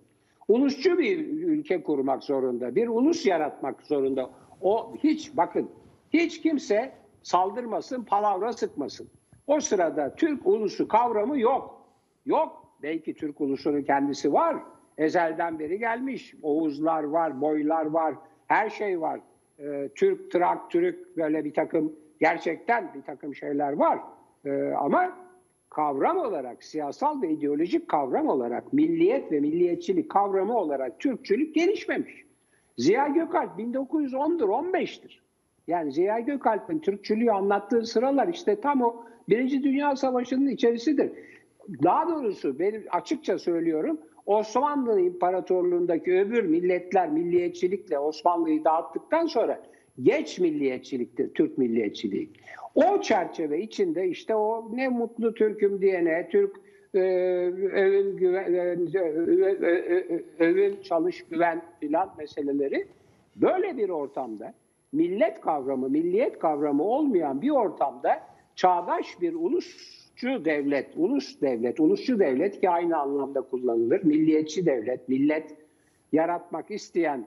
Ulusçu 0.48 0.98
bir 0.98 1.18
ülke 1.28 1.84
kurmak 1.84 2.24
zorunda, 2.24 2.76
bir 2.76 2.88
ulus 2.88 3.26
yaratmak 3.26 3.82
zorunda. 3.82 4.30
O 4.62 4.96
hiç 4.96 5.38
bakın, 5.38 5.70
hiç 6.14 6.42
kimse 6.42 6.92
saldırmasın, 7.24 8.04
palavra 8.04 8.54
sıkmasın. 8.54 9.08
O 9.48 9.60
sırada 9.60 10.16
Türk 10.16 10.48
ulusu 10.48 10.88
kavramı 10.88 11.40
yok. 11.40 11.82
Yok. 12.26 12.66
Belki 12.84 13.14
Türk 13.14 13.42
ulusunun 13.42 13.82
kendisi 13.82 14.34
var. 14.34 14.58
Ezelden 14.98 15.60
beri 15.60 15.80
gelmiş. 15.80 16.36
Oğuzlar 16.42 17.04
var, 17.04 17.42
boylar 17.42 17.86
var, 17.86 18.16
her 18.48 18.70
şey 18.70 19.02
var. 19.02 19.20
Ee, 19.60 19.90
Türk, 19.96 20.32
Trak, 20.32 20.72
Türk 20.72 21.18
böyle 21.18 21.46
bir 21.46 21.54
takım 21.54 21.94
gerçekten 22.20 22.94
bir 22.94 23.02
takım 23.02 23.36
şeyler 23.36 23.74
var. 23.74 24.00
Ee, 24.46 24.72
ama 24.80 25.18
kavram 25.70 26.18
olarak, 26.18 26.64
siyasal 26.64 27.22
ve 27.22 27.30
ideolojik 27.30 27.88
kavram 27.88 28.28
olarak, 28.28 28.74
milliyet 28.74 29.32
ve 29.32 29.40
milliyetçilik 29.40 30.10
kavramı 30.10 30.58
olarak 30.58 31.00
Türkçülük 31.00 31.56
gelişmemiş. 31.56 32.26
Ziya 32.78 33.08
Gökalp 33.08 33.60
1910'dur, 33.60 34.50
15'tir. 34.50 35.20
Yani 35.68 35.92
Ziya 35.92 36.20
Gökalp'in 36.20 36.80
Türkçülüğü 36.80 37.32
anlattığı 37.32 37.86
sıralar 37.86 38.28
işte 38.28 38.62
tam 38.62 38.82
o 38.82 39.06
Birinci 39.30 39.64
Dünya 39.64 39.96
Savaşı'nın 39.96 40.48
içerisidir. 40.48 41.12
Daha 41.84 42.10
doğrusu 42.10 42.60
benim 42.60 42.86
açıkça 42.92 43.40
söylüyorum 43.40 44.00
Osmanlı 44.26 45.02
İmparatorluğu'ndaki 45.02 46.20
öbür 46.20 46.44
milletler 46.44 47.10
milliyetçilikle 47.10 48.00
Osmanlı'yı 48.00 48.64
dağıttıktan 48.64 49.26
sonra 49.26 49.62
geç 50.04 50.40
milliyetçiliktir 50.40 51.34
Türk 51.34 51.58
milliyetçiliği. 51.58 52.30
O 52.76 53.02
çerçeve 53.02 53.62
içinde 53.62 54.08
işte 54.08 54.36
o 54.36 54.72
ne 54.74 54.88
mutlu 54.88 55.34
Türk'üm 55.34 55.82
diyene, 55.82 56.30
Türk 56.32 56.56
e, 56.94 57.00
övün, 57.74 58.18
güven, 58.18 58.54
e, 58.54 58.60
e, 58.60 60.24
övün, 60.40 60.82
çalış, 60.82 61.24
güven 61.24 61.62
filan 61.80 62.10
meseleleri 62.18 62.88
böyle 63.36 63.78
bir 63.78 63.90
ortamda 63.90 64.54
millet 64.92 65.42
kavramı, 65.42 65.90
milliyet 65.90 66.40
kavramı 66.40 66.84
olmayan 66.84 67.42
bir 67.42 67.50
ortamda 67.50 68.22
çağdaş 68.56 69.22
bir 69.22 69.34
ulusçu 69.34 70.46
devlet, 70.46 70.88
ulus 70.98 71.42
devlet, 71.42 71.80
ulusçu 71.80 72.20
devlet 72.20 72.62
ki 72.62 72.70
aynı 72.70 72.98
anlamda 72.98 73.42
kullanılır. 73.42 74.04
Milliyetçi 74.04 74.66
devlet, 74.66 75.10
millet 75.10 75.56
yaratmak 76.12 76.72
isteyen 76.72 77.26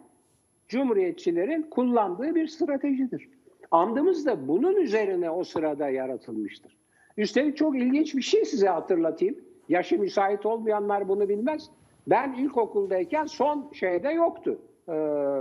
cumhuriyetçilerin 0.73 1.63
kullandığı 1.63 2.35
bir 2.35 2.47
stratejidir. 2.47 3.29
Andımız 3.71 4.27
da 4.27 4.49
bunun 4.49 4.77
üzerine 4.77 5.31
o 5.31 5.45
sırada 5.45 5.89
yaratılmıştır. 5.89 6.77
Üstelik 7.17 7.57
çok 7.57 7.77
ilginç 7.77 8.15
bir 8.15 8.23
şey 8.23 8.45
size 8.45 8.69
hatırlatayım. 8.69 9.37
Yaşı 9.69 9.99
müsait 9.99 10.47
olmayanlar 10.47 11.09
bunu 11.09 11.29
bilmez. 11.29 11.71
Ben 12.07 12.33
ilkokuldayken 12.33 13.27
son 13.27 13.71
şeyde 13.73 14.09
yoktu. 14.09 14.59
Ee, 14.89 14.93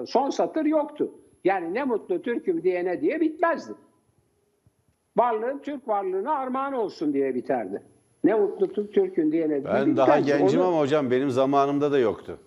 son 0.08 0.30
satır 0.30 0.66
yoktu. 0.66 1.12
Yani 1.44 1.74
ne 1.74 1.84
mutlu 1.84 2.22
Türk'üm 2.22 2.64
diyene 2.64 3.02
diye 3.02 3.22
bitmezdi. 3.22 3.74
Varlığın 5.18 5.60
Türk 5.60 5.88
varlığına 5.88 6.32
armağan 6.36 6.74
olsun 6.74 7.14
diye 7.14 7.36
biterdi. 7.36 7.82
Ne 8.24 8.36
mutlu 8.36 8.74
Türk 8.74 8.94
Türk'ün 8.94 9.32
diyene 9.32 9.64
diye 9.64 9.74
Ben 9.74 9.98
daha 9.98 10.20
gencim 10.20 10.60
Onu... 10.60 10.68
ama 10.68 10.80
hocam 10.80 11.12
benim 11.12 11.30
zamanımda 11.30 11.92
da 11.92 12.00
yoktu. 12.00 12.40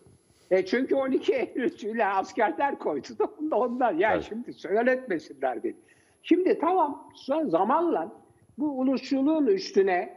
E 0.55 0.65
çünkü 0.65 0.95
12 0.95 1.33
Eylül'cüyle 1.33 2.07
askerler 2.07 2.79
koydu 2.79 3.09
da 3.19 3.27
ondan. 3.57 3.93
Yani 3.99 4.15
evet. 4.15 4.27
şimdi 4.29 4.53
söyletmesinler 4.53 5.65
beni. 5.65 5.75
Şimdi 6.23 6.59
tamam 6.59 7.11
zamanla 7.47 8.13
bu 8.59 8.79
ulusçuluğun 8.79 9.47
üstüne 9.47 10.17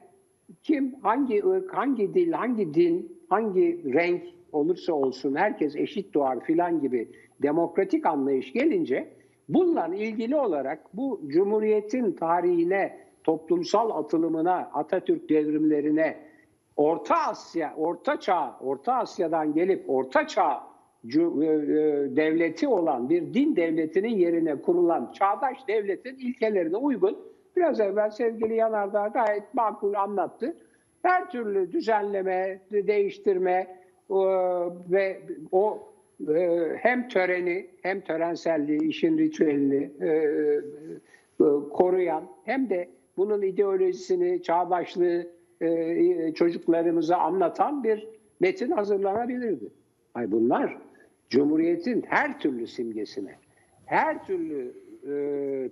kim, 0.63 0.96
hangi 1.03 1.46
ırk, 1.46 1.74
hangi 1.74 2.13
dil, 2.13 2.32
hangi 2.32 2.74
din, 2.74 3.17
hangi 3.29 3.94
renk 3.94 4.24
olursa 4.51 4.94
olsun 4.94 5.36
herkes 5.36 5.75
eşit 5.75 6.13
doğar 6.13 6.39
filan 6.39 6.82
gibi 6.82 7.10
demokratik 7.41 8.06
anlayış 8.06 8.53
gelince 8.53 9.13
bununla 9.50 9.96
ilgili 9.96 10.36
olarak 10.36 10.79
bu 10.94 11.22
Cumhuriyet'in 11.27 12.12
tarihine, 12.12 13.00
toplumsal 13.24 13.89
atılımına, 13.89 14.70
Atatürk 14.74 15.29
devrimlerine, 15.29 16.26
Orta 16.77 17.15
Asya, 17.15 17.74
Orta 17.77 18.19
Çağ, 18.19 18.57
Orta 18.62 18.93
Asya'dan 18.93 19.53
gelip 19.53 19.89
Orta 19.89 20.27
Çağ 20.27 20.63
e, 21.05 21.07
e, 21.07 21.22
devleti 22.15 22.67
olan 22.67 23.10
bir 23.10 23.34
din 23.34 23.55
devletinin 23.55 24.17
yerine 24.17 24.62
kurulan 24.62 25.12
çağdaş 25.12 25.67
devletin 25.67 26.15
ilkelerine 26.15 26.77
uygun 26.77 27.17
biraz 27.55 27.79
evvel 27.79 28.10
sevgili 28.10 28.55
Yanardağ 28.55 29.07
gayet 29.07 29.53
makul 29.53 29.93
anlattı. 29.93 30.57
Her 31.01 31.29
türlü 31.31 31.72
düzenleme, 31.72 32.60
değiştirme 32.72 33.77
ve 34.89 35.22
o 35.51 35.79
e, 36.36 36.69
hem 36.79 37.10
töreni 37.10 37.67
hem 37.81 38.01
törenselliği, 38.01 38.81
işin 38.81 39.17
ritüelini 39.17 39.91
koruyan 41.74 42.24
hem 42.43 42.69
de 42.69 42.89
bunun 43.17 43.41
ideolojisini, 43.41 44.41
çağdaşlığı 44.41 45.37
çocuklarımıza 46.35 47.17
anlatan 47.17 47.83
bir 47.83 48.07
metin 48.39 48.71
hazırlanabilirdi. 48.71 49.69
Ay 50.13 50.31
bunlar 50.31 50.77
Cumhuriyet'in 51.29 52.05
her 52.09 52.39
türlü 52.39 52.67
simgesine, 52.67 53.35
her 53.85 54.25
türlü 54.25 54.73
e, 55.03 55.09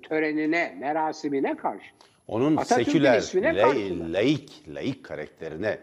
törenine, 0.01 0.77
merasimine 0.79 1.57
karşı. 1.57 1.85
Onun 2.27 2.57
seküler, 2.57 3.31
la, 3.35 3.73
laik, 4.13 4.63
laik 4.67 5.03
karakterine, 5.03 5.77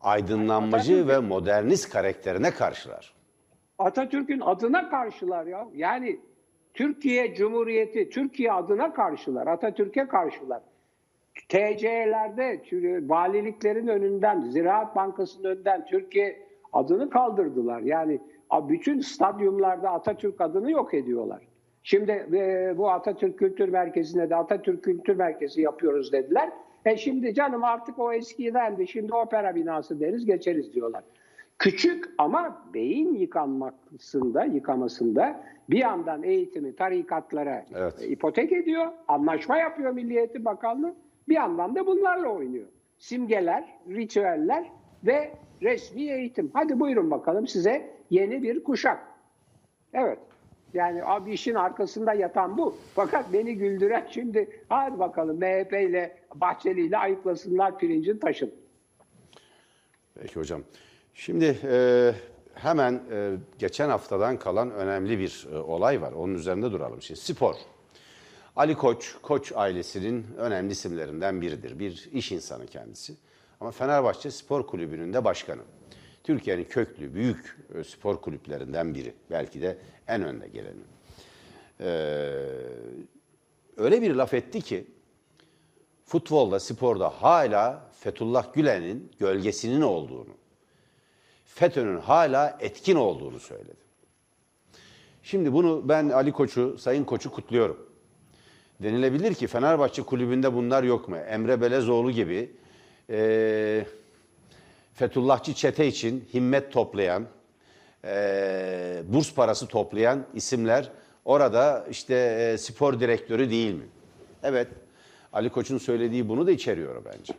aydınlanmacı 0.00 0.92
Atatürk, 0.92 1.08
ve 1.08 1.18
modernist 1.18 1.90
karakterine 1.90 2.50
karşılar. 2.50 3.14
Atatürk'ün 3.78 4.40
adına 4.40 4.90
karşılar 4.90 5.46
ya. 5.46 5.68
Yani 5.74 6.20
Türkiye 6.74 7.34
Cumhuriyeti, 7.34 8.10
Türkiye 8.10 8.52
adına 8.52 8.92
karşılar, 8.92 9.46
Atatürk'e 9.46 10.08
karşılar. 10.08 10.62
TC'lerde, 11.48 12.62
valiliklerin 13.08 13.86
önünden, 13.86 14.40
Ziraat 14.40 14.96
Bankası'nın 14.96 15.48
önünden 15.48 15.84
Türkiye 15.84 16.42
adını 16.72 17.10
kaldırdılar. 17.10 17.80
Yani 17.80 18.20
bütün 18.68 19.00
stadyumlarda 19.00 19.90
Atatürk 19.90 20.40
adını 20.40 20.70
yok 20.70 20.94
ediyorlar. 20.94 21.42
Şimdi 21.82 22.10
e, 22.32 22.74
bu 22.76 22.90
Atatürk 22.90 23.38
Kültür 23.38 23.68
Merkezi'ne 23.68 24.30
de 24.30 24.36
Atatürk 24.36 24.84
Kültür 24.84 25.16
Merkezi 25.16 25.62
yapıyoruz 25.62 26.12
dediler. 26.12 26.50
E 26.84 26.96
şimdi 26.96 27.34
canım 27.34 27.64
artık 27.64 27.98
o 27.98 28.12
eskidendi. 28.12 28.88
Şimdi 28.88 29.14
opera 29.14 29.54
binası 29.54 30.00
deriz 30.00 30.24
geçeriz 30.26 30.74
diyorlar. 30.74 31.02
Küçük 31.58 32.04
ama 32.18 32.62
beyin 32.74 33.14
yıkanmasında, 33.14 34.44
yıkamasında 34.44 35.40
bir 35.70 35.78
yandan 35.78 36.22
eğitimi 36.22 36.76
tarikatlara 36.76 37.64
Evet. 37.74 37.94
ipotek 38.08 38.52
ediyor. 38.52 38.86
Anlaşma 39.08 39.56
yapıyor 39.56 39.92
Milli 39.92 40.18
Eğitim 40.18 40.44
Bakanlığı. 40.44 40.94
Bir 41.28 41.34
yandan 41.34 41.74
da 41.74 41.86
bunlarla 41.86 42.28
oynuyor. 42.28 42.66
Simgeler, 42.98 43.78
ritüeller 43.88 44.70
ve 45.04 45.30
resmi 45.62 46.02
eğitim. 46.02 46.50
Hadi 46.52 46.80
buyurun 46.80 47.10
bakalım 47.10 47.46
size 47.46 47.90
yeni 48.10 48.42
bir 48.42 48.64
kuşak. 48.64 48.98
Evet. 49.92 50.18
Yani 50.74 51.04
abi 51.04 51.32
işin 51.32 51.54
arkasında 51.54 52.12
yatan 52.12 52.58
bu. 52.58 52.76
Fakat 52.94 53.32
beni 53.32 53.56
güldüren 53.56 54.06
şimdi 54.10 54.48
hadi 54.68 54.98
bakalım 54.98 55.36
MHP 55.36 55.72
ile 55.72 56.16
Bahçeli 56.34 56.86
ile 56.86 56.98
ayıklasınlar 56.98 57.78
pirincin 57.78 58.18
taşın. 58.18 58.54
Peki 60.14 60.36
hocam. 60.36 60.62
Şimdi 61.14 61.58
e, 61.64 62.12
hemen 62.54 63.00
e, 63.12 63.36
geçen 63.58 63.88
haftadan 63.88 64.38
kalan 64.38 64.70
önemli 64.70 65.18
bir 65.18 65.48
e, 65.52 65.58
olay 65.58 66.02
var. 66.02 66.12
Onun 66.12 66.34
üzerinde 66.34 66.72
duralım. 66.72 67.02
Şimdi 67.02 67.20
spor. 67.20 67.54
Ali 68.56 68.74
Koç, 68.74 69.14
Koç 69.22 69.52
ailesinin 69.54 70.26
önemli 70.38 70.72
isimlerinden 70.72 71.40
biridir. 71.40 71.78
Bir 71.78 72.08
iş 72.12 72.32
insanı 72.32 72.66
kendisi. 72.66 73.14
Ama 73.60 73.70
Fenerbahçe 73.70 74.30
Spor 74.30 74.66
Kulübü'nün 74.66 75.12
de 75.12 75.24
başkanı. 75.24 75.62
Türkiye'nin 76.24 76.64
köklü, 76.64 77.14
büyük 77.14 77.58
e, 77.74 77.84
spor 77.84 78.20
kulüplerinden 78.20 78.94
biri. 78.94 79.14
Belki 79.30 79.62
de 79.62 79.78
en 80.08 80.22
önde 80.22 80.48
geleni. 80.48 80.80
Ee, 81.80 81.86
öyle 83.76 84.02
bir 84.02 84.14
laf 84.14 84.34
etti 84.34 84.60
ki 84.60 84.86
futbolda, 86.04 86.60
sporda 86.60 87.08
hala 87.08 87.90
Fethullah 87.92 88.54
Gülen'in 88.54 89.12
gölgesinin 89.18 89.80
olduğunu, 89.80 90.34
FETÖ'nün 91.44 91.98
hala 91.98 92.58
etkin 92.60 92.96
olduğunu 92.96 93.40
söyledi. 93.40 93.80
Şimdi 95.22 95.52
bunu 95.52 95.88
ben 95.88 96.08
Ali 96.08 96.32
Koç'u, 96.32 96.78
Sayın 96.78 97.04
Koç'u 97.04 97.30
kutluyorum. 97.30 97.89
Denilebilir 98.82 99.34
ki 99.34 99.46
Fenerbahçe 99.46 100.02
kulübünde 100.02 100.54
bunlar 100.54 100.82
yok 100.82 101.08
mu? 101.08 101.16
Emre 101.16 101.60
Belezoğlu 101.60 102.10
gibi 102.10 102.50
eee 103.08 103.86
Fethullahçı 104.94 105.54
çete 105.54 105.86
için 105.86 106.24
himmet 106.34 106.72
toplayan, 106.72 107.26
eee, 108.04 109.02
burs 109.08 109.34
parası 109.34 109.66
toplayan 109.66 110.26
isimler 110.34 110.88
orada 111.24 111.86
işte 111.90 112.14
eee, 112.14 112.58
spor 112.58 113.00
direktörü 113.00 113.50
değil 113.50 113.74
mi? 113.74 113.84
Evet, 114.42 114.68
Ali 115.32 115.48
Koç'un 115.50 115.78
söylediği 115.78 116.28
bunu 116.28 116.46
da 116.46 116.50
içeriyor 116.50 117.02
bence. 117.04 117.32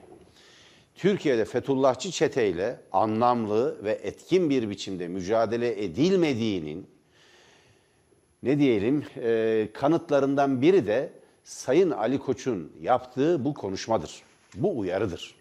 Türkiye'de 0.96 1.46
Fethullahçı 1.46 2.12
çeteyle 2.12 2.80
anlamlı 2.92 3.84
ve 3.84 3.92
etkin 3.92 4.50
bir 4.50 4.70
biçimde 4.70 5.08
mücadele 5.08 5.84
edilmediğinin 5.84 6.88
ne 8.44 8.60
diyelim 8.60 9.04
e, 9.24 9.68
kanıtlarından 9.74 10.62
biri 10.62 10.88
de 10.88 11.10
Sayın 11.44 11.92
Ali 11.92 12.20
Koç'un 12.20 12.72
yaptığı 12.82 13.46
bu 13.46 13.54
konuşmadır. 13.54 14.24
Bu 14.56 14.80
uyarıdır. 14.80 15.36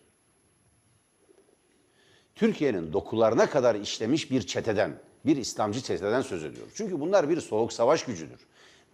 Türkiye'nin 2.35 2.93
dokularına 2.93 3.51
kadar 3.51 3.75
işlemiş 3.75 4.31
bir 4.31 4.43
çeteden, 4.43 4.99
bir 5.27 5.37
İslamcı 5.37 5.81
çeteden 5.81 6.23
söz 6.23 6.45
ediyoruz. 6.45 6.73
Çünkü 6.77 7.01
bunlar 7.01 7.29
bir 7.29 7.41
soğuk 7.41 7.73
savaş 7.73 8.05
gücüdür. 8.05 8.41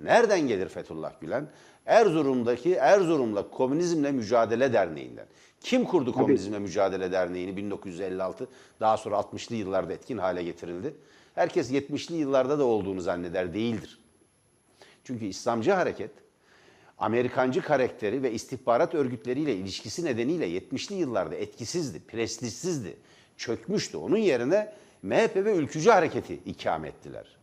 Nereden 0.01 0.41
gelir 0.41 0.69
Fethullah 0.69 1.21
Gülen? 1.21 1.49
Erzurum'daki 1.87 2.75
Erzurum'la 2.75 3.51
Komünizmle 3.51 4.13
Mücadele 4.13 4.73
Derneği'nden. 4.73 5.27
Kim 5.61 5.85
kurdu 5.85 6.13
Komünizmle 6.13 6.59
Mücadele 6.59 7.13
Derneği'ni 7.13 7.57
1956? 7.57 8.49
Daha 8.81 8.97
sonra 8.97 9.17
60'lı 9.17 9.57
yıllarda 9.57 9.93
etkin 9.93 10.19
hale 10.19 10.43
getirildi. 10.43 10.95
Herkes 11.35 11.73
70'li 11.73 12.17
yıllarda 12.17 12.59
da 12.59 12.65
olduğunu 12.65 13.01
zanneder, 13.01 13.55
değildir. 13.55 13.99
Çünkü 15.05 15.25
İslamcı 15.25 15.73
hareket 15.73 16.11
Amerikancı 16.99 17.63
karakteri 17.63 18.23
ve 18.23 18.33
istihbarat 18.33 18.95
örgütleriyle 18.95 19.55
ilişkisi 19.55 20.05
nedeniyle 20.05 20.49
70'li 20.49 20.95
yıllarda 20.95 21.35
etkisizdi, 21.35 22.01
prestijsizdi, 22.01 22.97
çökmüştü. 23.37 23.97
Onun 23.97 24.17
yerine 24.17 24.73
MHP 25.03 25.37
ve 25.37 25.57
ülkücü 25.57 25.91
hareketi 25.91 26.35
ikame 26.35 26.89
ettiler. 26.89 27.37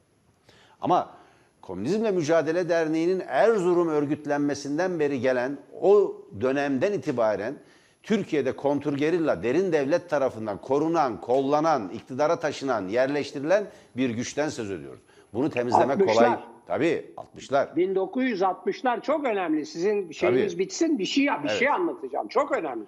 Ama 0.81 1.23
Komünizmle 1.63 2.11
Mücadele 2.11 2.69
Derneği'nin 2.69 3.23
Erzurum 3.27 3.87
örgütlenmesinden 3.87 4.99
beri 4.99 5.19
gelen 5.19 5.57
o 5.81 6.21
dönemden 6.41 6.93
itibaren 6.93 7.55
Türkiye'de 8.03 8.55
kontrgerilla 8.55 9.43
derin 9.43 9.71
devlet 9.71 10.09
tarafından 10.09 10.61
korunan, 10.61 11.21
kollanan, 11.21 11.89
iktidara 11.89 12.39
taşınan, 12.39 12.87
yerleştirilen 12.87 13.67
bir 13.97 14.09
güçten 14.09 14.49
söz 14.49 14.71
ediyoruz. 14.71 14.99
Bunu 15.33 15.49
temizlemek 15.49 15.99
60'lar. 15.99 16.13
kolay. 16.13 16.39
Tabii 16.73 17.05
60'lar. 17.17 17.75
1960'lar 17.75 19.01
çok 19.01 19.25
önemli. 19.25 19.65
Sizin 19.65 20.11
şeyiniz 20.11 20.53
Tabii. 20.53 20.59
bitsin 20.59 20.99
bir 20.99 21.05
şey 21.05 21.27
bir 21.43 21.49
şey 21.49 21.69
anlatacağım. 21.69 22.27
Çok 22.27 22.51
önemli. 22.51 22.85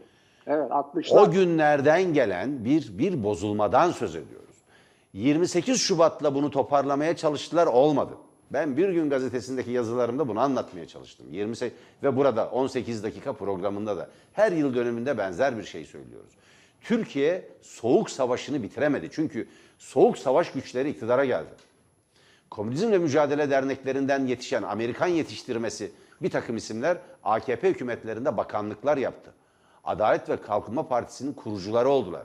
Evet 0.48 0.72
60'lar. 0.72 1.20
O 1.20 1.32
günlerden 1.32 2.14
gelen 2.14 2.66
bir 2.66 2.98
bir 2.98 3.24
bozulmadan 3.24 3.92
söz 3.92 4.16
ediyoruz. 4.16 4.56
28 5.14 5.82
Şubat'la 5.82 6.36
bunu 6.36 6.52
toparlamaya 6.52 7.16
çalıştılar 7.16 7.68
olmadı. 7.68 8.14
Ben 8.54 8.78
Bir 8.78 8.90
Gün 8.90 9.10
gazetesindeki 9.10 9.72
yazılarımda 9.72 10.28
bunu 10.28 10.40
anlatmaya 10.40 10.88
çalıştım. 10.88 11.26
28 11.32 11.78
ve 12.04 12.16
burada 12.16 12.50
18 12.50 13.04
dakika 13.04 13.34
programında 13.34 13.98
da 13.98 14.10
her 14.34 14.52
yıl 14.52 14.76
döneminde 14.76 15.18
benzer 15.18 15.58
bir 15.58 15.64
şey 15.64 15.86
söylüyoruz. 15.86 16.32
Türkiye 16.82 17.50
soğuk 17.62 18.10
savaşını 18.10 18.64
bitiremedi. 18.64 19.10
Çünkü 19.12 19.48
soğuk 19.78 20.18
savaş 20.18 20.52
güçleri 20.52 20.90
iktidara 20.90 21.26
geldi. 21.26 21.65
Komünizmle 22.56 22.98
Mücadele 22.98 23.50
Derneklerinden 23.50 24.26
yetişen 24.26 24.64
Amerikan 24.64 25.08
yetiştirmesi 25.08 25.92
bir 26.22 26.30
takım 26.30 26.58
isimler 26.58 26.98
AKP 27.24 27.70
hükümetlerinde 27.70 28.38
bakanlıklar 28.38 28.98
yaptı. 28.98 29.34
Adalet 29.84 30.30
ve 30.30 30.42
Kalkınma 30.42 30.88
Partisi'nin 30.88 31.34
kurucuları 31.34 31.90
oldular. 31.90 32.24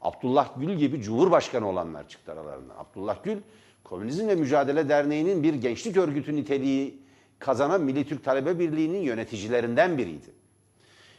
Abdullah 0.00 0.60
Gül 0.60 0.74
gibi 0.74 1.02
Cumhurbaşkanı 1.02 1.68
olanlar 1.68 2.08
çıktı 2.08 2.32
aralarından. 2.32 2.74
Abdullah 2.78 3.24
Gül, 3.24 3.38
Komünizmle 3.84 4.34
Mücadele 4.34 4.88
Derneği'nin 4.88 5.42
bir 5.42 5.54
gençlik 5.54 5.96
örgütü 5.96 6.36
niteliği 6.36 7.02
kazanan 7.38 7.80
Milli 7.80 8.08
Türk 8.08 8.24
Talebe 8.24 8.58
Birliği'nin 8.58 9.00
yöneticilerinden 9.00 9.98
biriydi. 9.98 10.30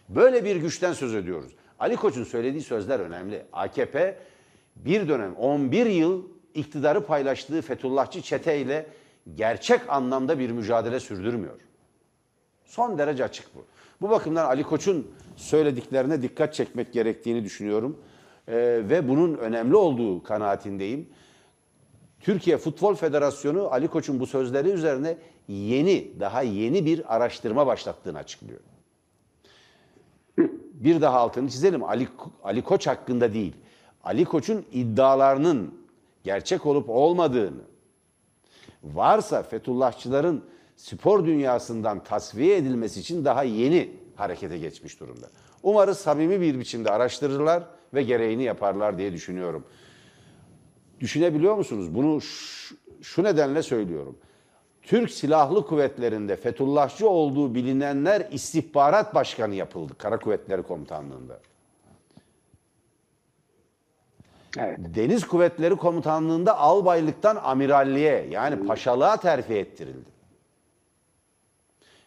Böyle 0.10 0.46
bir 0.46 0.56
güçten 0.56 0.94
söz 0.94 1.16
ediyoruz. 1.16 1.52
Ali 1.80 1.96
Koç'un 1.96 2.24
söylediği 2.24 2.64
sözler 2.64 3.00
önemli. 3.00 3.46
AKP 3.54 4.18
bir 4.76 5.08
dönem 5.08 5.36
11 5.36 5.86
yıl 5.86 6.39
iktidarı 6.54 7.06
paylaştığı 7.06 7.62
Fethullahçı 7.62 8.22
çeteyle 8.22 8.86
gerçek 9.36 9.82
anlamda 9.90 10.40
bir 10.40 10.52
mücadele 10.52 11.00
sürdürmüyor. 11.00 11.60
Son 12.66 12.98
derece 12.98 13.24
açık 13.24 13.56
bu. 13.56 13.66
Bu 14.02 14.10
bakımdan 14.10 14.46
Ali 14.46 14.64
Koç'un 14.64 15.08
söylediklerine 15.36 16.22
dikkat 16.22 16.54
çekmek 16.54 16.94
gerektiğini 16.94 17.44
düşünüyorum. 17.44 17.98
Ee, 18.48 18.56
ve 18.90 19.08
bunun 19.08 19.34
önemli 19.38 19.76
olduğu 19.76 20.24
kanaatindeyim. 20.24 21.10
Türkiye 22.20 22.58
Futbol 22.58 22.96
Federasyonu 22.96 23.74
Ali 23.74 23.88
Koç'un 23.88 24.20
bu 24.20 24.28
sözleri 24.28 24.70
üzerine 24.70 25.18
yeni, 25.48 26.20
daha 26.20 26.42
yeni 26.42 26.86
bir 26.86 27.16
araştırma 27.16 27.68
başlattığını 27.68 28.18
açıklıyor. 28.18 28.60
Bir 30.74 31.02
daha 31.02 31.20
altını 31.20 31.50
çizelim. 31.50 31.84
Ali, 31.84 32.08
Ali 32.44 32.62
Koç 32.62 32.88
hakkında 32.88 33.34
değil. 33.34 33.54
Ali 34.04 34.26
Koç'un 34.26 34.66
iddialarının 34.72 35.79
gerçek 36.24 36.66
olup 36.66 36.90
olmadığını, 36.90 37.62
varsa 38.84 39.44
Fethullahçıların 39.44 40.44
spor 40.76 41.26
dünyasından 41.26 42.04
tasfiye 42.04 42.58
edilmesi 42.58 43.00
için 43.00 43.26
daha 43.26 43.44
yeni 43.44 43.92
harekete 44.16 44.58
geçmiş 44.58 45.00
durumda. 45.00 45.30
Umarız 45.64 45.98
samimi 45.98 46.42
bir 46.42 46.60
biçimde 46.60 46.92
araştırırlar 46.92 47.64
ve 47.94 48.04
gereğini 48.04 48.44
yaparlar 48.44 48.98
diye 48.98 49.14
düşünüyorum. 49.14 49.66
Düşünebiliyor 51.00 51.56
musunuz? 51.56 51.96
Bunu 51.96 52.22
şu, 53.02 53.24
nedenle 53.24 53.64
söylüyorum. 53.64 54.18
Türk 54.82 55.12
Silahlı 55.12 55.66
Kuvvetleri'nde 55.66 56.36
Fethullahçı 56.36 57.10
olduğu 57.10 57.56
bilinenler 57.56 58.28
istihbarat 58.32 59.16
başkanı 59.16 59.56
yapıldı 59.56 59.94
Kara 59.98 60.20
Kuvvetleri 60.20 60.64
Komutanlığı'nda. 60.64 61.40
Evet. 64.58 64.80
Deniz 64.80 65.28
Kuvvetleri 65.28 65.76
Komutanlığı'nda 65.76 66.58
albaylıktan 66.58 67.36
amiralliğe 67.36 68.28
yani 68.30 68.68
paşalığa 68.68 69.18
terfi 69.18 69.54
ettirildi. 69.54 70.10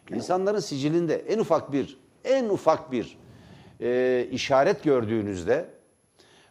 İnsanların 0.09 0.59
sicilinde 0.59 1.15
en 1.15 1.39
ufak 1.39 1.71
bir 1.71 1.97
en 2.23 2.49
ufak 2.49 2.91
bir 2.91 3.17
e, 3.81 4.27
işaret 4.31 4.83
gördüğünüzde 4.83 5.73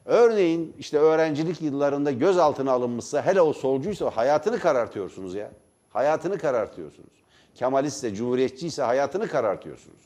Örneğin 0.05 0.75
işte 0.79 0.99
öğrencilik 0.99 1.63
yıllarında 1.63 2.11
gözaltına 2.11 2.73
alınmışsa 2.73 3.27
hele 3.27 3.41
o 3.41 3.53
solcuysa 3.53 4.11
hayatını 4.11 4.59
karartıyorsunuz 4.59 5.35
ya. 5.35 5.51
Hayatını 5.91 6.39
karartıyorsunuz. 6.39 7.23
Kemalistse, 7.55 8.15
cumhuriyetçiyse 8.15 8.83
hayatını 8.83 9.29
karartıyorsunuz. 9.29 10.03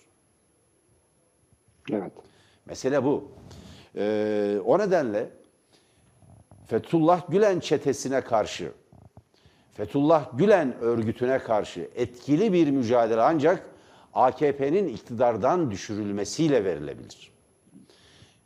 Evet. 1.92 2.12
Mesele 2.66 3.04
bu. 3.04 3.32
Ee, 3.96 4.58
o 4.64 4.78
nedenle 4.78 5.30
Fethullah 6.66 7.30
Gülen 7.30 7.60
çetesine 7.60 8.20
karşı, 8.20 8.72
Fethullah 9.76 10.38
Gülen 10.38 10.74
örgütüne 10.80 11.38
karşı 11.38 11.90
etkili 11.94 12.52
bir 12.52 12.70
mücadele 12.70 13.22
ancak 13.22 13.66
AKP'nin 14.14 14.88
iktidardan 14.88 15.70
düşürülmesiyle 15.70 16.64
verilebilir. 16.64 17.32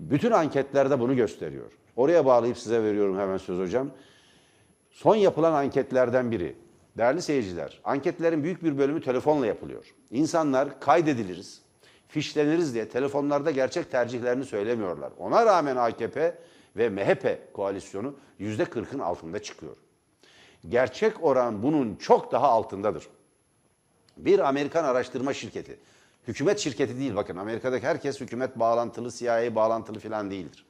Bütün 0.01 0.31
anketlerde 0.31 1.01
bunu 1.01 1.17
gösteriyor. 1.17 1.73
Oraya 1.97 2.27
bağlayıp 2.27 2.59
size 2.59 2.83
veriyorum 2.83 3.19
hemen 3.19 3.37
söz 3.37 3.59
hocam. 3.59 3.91
Son 4.91 5.17
yapılan 5.17 5.53
anketlerden 5.53 6.31
biri. 6.31 6.57
Değerli 6.99 7.23
seyirciler, 7.23 7.81
anketlerin 7.85 8.45
büyük 8.45 8.65
bir 8.65 8.79
bölümü 8.79 9.03
telefonla 9.03 9.47
yapılıyor. 9.47 9.95
İnsanlar 10.11 10.81
kaydediliriz, 10.81 11.63
fişleniriz 12.09 12.75
diye 12.75 12.89
telefonlarda 12.89 13.51
gerçek 13.51 13.91
tercihlerini 13.91 14.45
söylemiyorlar. 14.45 15.13
Ona 15.19 15.47
rağmen 15.47 15.77
AKP 15.77 16.39
ve 16.77 16.89
MHP 16.89 17.55
koalisyonu 17.55 18.15
yüzde 18.39 18.63
40'ın 18.63 18.99
altında 18.99 19.43
çıkıyor. 19.43 19.77
Gerçek 20.69 21.25
oran 21.25 21.63
bunun 21.63 21.97
çok 21.97 22.33
daha 22.33 22.49
altındadır. 22.49 23.09
Bir 24.17 24.49
Amerikan 24.49 24.85
araştırma 24.85 25.35
şirketi, 25.35 25.79
hükümet 26.29 26.59
şirketi 26.59 26.99
değil 26.99 27.17
bakın 27.17 27.37
Amerika'daki 27.37 27.87
herkes 27.87 28.21
hükümet 28.21 28.59
bağlantılı, 28.59 29.11
CIA 29.11 29.55
bağlantılı 29.55 29.99
falan 29.99 30.31
değildir. 30.31 30.67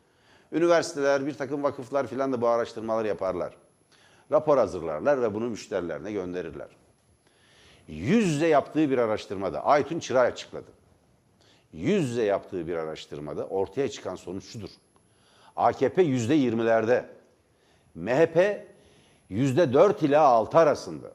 Üniversiteler, 0.53 1.27
bir 1.27 1.35
takım 1.35 1.63
vakıflar 1.63 2.07
filan 2.07 2.33
da 2.33 2.41
bu 2.41 2.49
araştırmaları 2.49 3.09
yaparlar. 3.09 3.57
Rapor 4.33 4.59
hazırlarlar 4.59 5.23
ve 5.23 5.35
bunu 5.35 5.51
müşterilerine 5.51 6.13
gönderirler. 6.13 6.69
Yüz 7.89 8.27
yüze 8.27 8.47
yaptığı 8.47 8.91
bir 8.91 8.99
araştırmada, 8.99 9.65
Aytun 9.65 9.99
Çıray 9.99 10.27
açıkladı. 10.27 10.71
Yüz 11.73 12.11
yüze 12.11 12.23
yaptığı 12.23 12.67
bir 12.67 12.77
araştırmada 12.77 13.47
ortaya 13.47 13.91
çıkan 13.91 14.17
sonuç 14.17 14.45
şudur. 14.45 14.71
AKP 15.61 16.03
yüzde 16.03 16.35
yirmilerde, 16.35 17.07
MHP 17.95 18.67
yüzde 19.29 19.73
dört 19.73 20.03
ila 20.03 20.23
altı 20.23 20.59
arasında. 20.59 21.13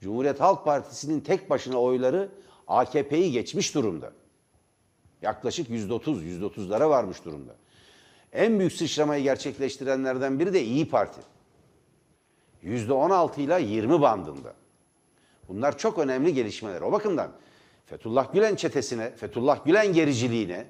Cumhuriyet 0.00 0.40
Halk 0.40 0.64
Partisi'nin 0.64 1.20
tek 1.20 1.50
başına 1.50 1.80
oyları 1.80 2.28
AKP'yi 2.68 3.32
geçmiş 3.32 3.74
durumda. 3.74 4.12
Yaklaşık 5.22 5.70
yüzde 5.70 5.92
otuz, 5.92 6.24
yüzde 6.24 6.44
otuzlara 6.44 6.90
varmış 6.90 7.24
durumda. 7.24 7.52
En 8.32 8.58
büyük 8.58 8.72
sıçramayı 8.72 9.22
gerçekleştirenlerden 9.22 10.40
biri 10.40 10.54
de 10.54 10.62
İyi 10.62 10.88
Parti. 10.88 11.20
Yüzde 12.62 12.92
on 12.92 13.10
altı 13.10 13.40
ile 13.40 13.62
yirmi 13.62 14.00
bandında. 14.00 14.54
Bunlar 15.48 15.78
çok 15.78 15.98
önemli 15.98 16.34
gelişmeler. 16.34 16.80
O 16.80 16.92
bakımdan 16.92 17.30
Fethullah 17.86 18.32
Gülen 18.32 18.54
çetesine, 18.54 19.10
Fethullah 19.10 19.64
Gülen 19.64 19.92
gericiliğine, 19.92 20.66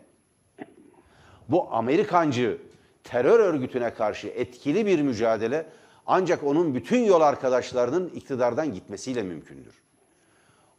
bu 1.49 1.73
Amerikancı 1.75 2.59
terör 3.05 3.41
örgütüne 3.41 3.95
karşı 3.95 4.29
etkili 4.29 4.87
bir 4.87 5.03
mücadele 5.03 5.67
ancak 6.07 6.45
onun 6.45 6.75
bütün 6.75 7.05
yol 7.05 7.21
arkadaşlarının 7.21 8.09
iktidardan 8.15 8.75
gitmesiyle 8.75 9.23
mümkündür. 9.23 9.83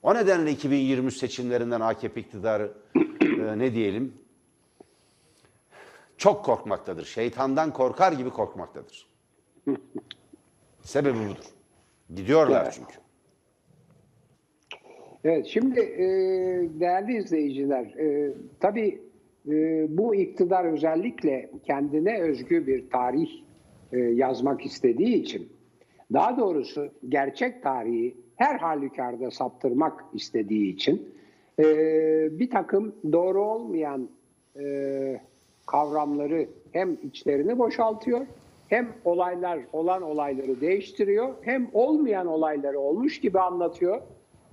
O 0.04 0.16
nedenle 0.16 0.52
2023 0.52 1.18
seçimlerinden 1.18 1.82
AKP 1.82 2.22
iktidarı 2.22 2.72
e, 3.22 3.60
ne 3.60 3.74
diyelim 3.74 4.14
çok 6.18 6.46
korkmaktadır. 6.46 7.06
Şeytandan 7.06 7.74
korkar 7.74 8.12
gibi 8.12 8.30
korkmaktadır. 8.30 9.08
Sebebi 10.82 11.18
budur. 11.20 11.46
Gidiyorlar 12.16 12.64
Evet. 12.64 12.74
çünkü. 12.76 12.94
Evet, 15.24 15.48
şimdi 15.48 15.80
e, 15.80 16.06
değerli 16.80 17.18
izleyiciler, 17.18 17.86
e, 17.86 18.34
tabii 18.60 19.02
bu 19.88 20.16
iktidar 20.16 20.66
özellikle 20.66 21.50
kendine 21.66 22.22
özgü 22.22 22.68
bir 22.68 22.90
tarih 22.90 23.30
e, 23.92 23.98
yazmak 24.00 24.66
istediği 24.66 25.16
için, 25.16 25.50
daha 26.14 26.38
doğrusu 26.38 26.88
gerçek 27.10 27.64
tarihi 27.64 28.18
her 28.36 28.60
halükarda 28.60 29.32
saptırmak 29.32 30.06
istediği 30.14 30.74
için 30.74 31.14
e, 31.60 31.66
bir 32.40 32.50
takım 32.50 32.96
doğru 33.12 33.44
olmayan 33.46 34.10
e, 34.60 35.22
kavramları 35.66 36.48
hem 36.72 36.98
içlerini 37.04 37.60
boşaltıyor, 37.60 38.26
hem 38.68 38.88
olaylar 39.06 39.60
olan 39.74 40.02
olayları 40.02 40.62
değiştiriyor, 40.62 41.34
hem 41.42 41.70
olmayan 41.74 42.28
olayları 42.28 42.80
olmuş 42.80 43.22
gibi 43.22 43.40
anlatıyor. 43.40 44.02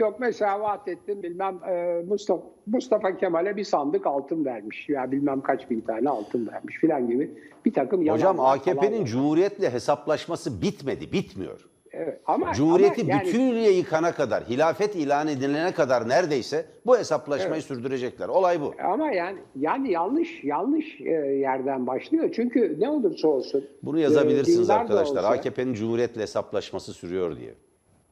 Yok 0.01 0.21
mesela 0.21 0.61
Vahdettin 0.61 1.23
bilmem 1.23 1.61
e, 1.69 2.03
Mustafa, 2.09 2.43
Mustafa 2.67 3.17
Kemal'e 3.17 3.57
bir 3.57 3.65
sandık 3.65 4.07
altın 4.07 4.45
vermiş. 4.45 4.89
Ya 4.89 5.13
bilmem 5.13 5.41
kaç 5.41 5.71
bin 5.71 5.81
tane 5.81 6.09
altın 6.09 6.49
vermiş 6.53 6.77
filan 6.77 7.09
gibi 7.09 7.31
bir 7.65 7.73
takım 7.73 8.09
Hocam 8.09 8.41
AKP'nin. 8.41 9.05
Cumhuriyet'le 9.05 9.73
hesaplaşması 9.73 10.63
bitmedi, 10.63 11.13
bitmiyor. 11.13 11.67
Evet, 11.93 12.21
ama, 12.27 12.53
Cumhuriyeti 12.53 13.03
ama 13.03 13.11
yani- 13.11 13.27
bütünüyle 13.27 13.71
yıkana 13.71 14.13
kadar, 14.13 14.45
hilafet 14.45 14.97
ilan 14.97 15.29
edilene 15.29 15.73
kadar 15.73 16.09
neredeyse 16.09 16.65
bu 16.87 16.99
hesaplaşmayı 16.99 17.63
sürdürecekler. 17.63 18.29
Olay 18.29 18.61
bu. 18.61 18.75
Ama 18.85 19.13
yani 19.13 19.39
yani 19.57 19.91
yanlış 19.91 20.45
yanlış 20.45 21.01
e, 21.01 21.11
yerden 21.41 21.87
başlıyor. 21.87 22.31
Çünkü 22.33 22.77
ne 22.81 22.89
olursa 22.91 23.29
olsun 23.29 23.65
Bunu 23.83 23.99
e, 23.99 24.03
yazabilirsiniz 24.03 24.69
da 24.69 24.75
arkadaşlar. 24.75 25.25
AKP'nin 25.25 25.75
Cumhuriyet'le 25.75 26.17
hesaplaşması 26.17 26.93
sürüyor 26.93 27.37
diye. 27.37 27.55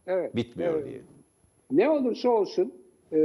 evet, 0.06 0.36
Bitmiyor 0.36 0.74
evet. 0.74 0.86
diye. 0.86 1.00
Ne 1.70 1.90
olursa 1.90 2.28
olsun 2.28 2.72
e, 3.12 3.18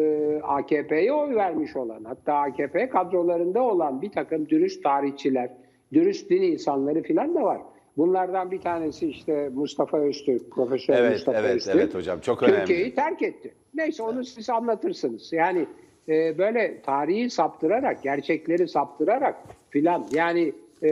AKP'ye 0.43 1.13
oy 1.13 1.35
vermiş 1.35 1.75
olan 1.75 2.03
hatta 2.03 2.33
AKP 2.33 2.89
kadrolarında 2.89 3.63
olan 3.63 4.01
bir 4.01 4.11
takım 4.11 4.49
dürüst 4.49 4.83
tarihçiler, 4.83 5.49
dürüst 5.93 6.29
din 6.29 6.41
insanları 6.41 7.01
filan 7.01 7.35
da 7.35 7.41
var. 7.41 7.61
Bunlardan 7.97 8.51
bir 8.51 8.61
tanesi 8.61 9.07
işte 9.07 9.49
Mustafa 9.53 9.97
Öztürk, 9.97 10.51
Profesör 10.51 10.93
Evet, 10.93 11.11
Mustafa 11.11 11.39
evet, 11.39 11.55
Öztürk. 11.55 11.75
evet 11.75 11.95
hocam, 11.95 12.19
çok 12.19 12.43
önemli. 12.43 12.57
Türkiye'yi 12.57 12.95
terk 12.95 13.21
etti. 13.21 13.53
Neyse 13.73 14.03
onu 14.03 14.23
siz 14.23 14.49
anlatırsınız. 14.49 15.33
Yani 15.33 15.65
e, 16.09 16.37
böyle 16.37 16.81
tarihi 16.81 17.29
saptırarak, 17.29 18.03
gerçekleri 18.03 18.67
saptırarak 18.67 19.35
filan 19.69 20.05
yani 20.11 20.53
e, 20.83 20.89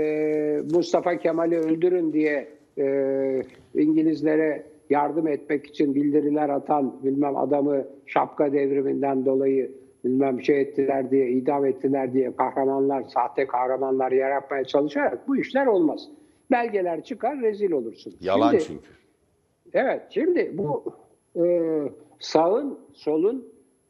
Mustafa 0.73 1.17
Kemal'i 1.17 1.57
öldürün 1.57 2.13
diye 2.13 2.47
e, 2.77 2.85
İngilizlere 3.75 4.63
yardım 4.91 5.27
etmek 5.27 5.65
için 5.67 5.95
bildiriler 5.95 6.49
atan 6.49 7.03
bilmem 7.03 7.37
adamı 7.37 7.85
şapka 8.05 8.53
devriminden 8.53 9.25
dolayı 9.25 9.71
bilmem 10.03 10.41
şey 10.41 10.61
ettiler 10.61 11.11
diye 11.11 11.29
idam 11.29 11.65
ettiler 11.65 12.13
diye 12.13 12.35
kahramanlar, 12.35 13.03
sahte 13.03 13.47
kahramanlar 13.47 14.11
yaratmaya 14.11 14.63
çalışarak 14.63 15.27
bu 15.27 15.37
işler 15.37 15.65
olmaz. 15.65 16.09
Belgeler 16.51 17.03
çıkar 17.03 17.41
rezil 17.41 17.71
olursun. 17.71 18.13
Yalan 18.21 18.49
Şimdi- 18.51 18.63
çünkü. 18.63 18.87
Evet, 19.73 20.01
şimdi 20.09 20.51
bu 20.57 20.83
e, 21.35 21.71
sağın, 22.19 22.79
solun, 22.93 23.45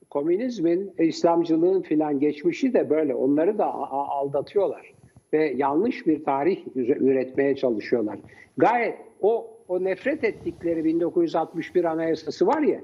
komünizmin, 0.10 0.94
İslamcılığın 1.00 1.82
filan 1.82 2.20
geçmişi 2.20 2.74
de 2.74 2.90
böyle. 2.90 3.16
Onları 3.16 3.58
da 3.58 3.74
aldatıyorlar 3.92 4.94
ve 5.34 5.54
yanlış 5.58 6.08
bir 6.08 6.24
tarih 6.24 6.68
üre- 6.76 7.04
üretmeye 7.04 7.56
çalışıyorlar. 7.56 8.20
Gayet 8.58 8.96
o 9.22 9.48
o 9.68 9.84
nefret 9.84 10.24
ettikleri 10.24 10.84
1961 10.86 11.84
Anayasası 11.84 12.48
var 12.48 12.62
ya. 12.62 12.82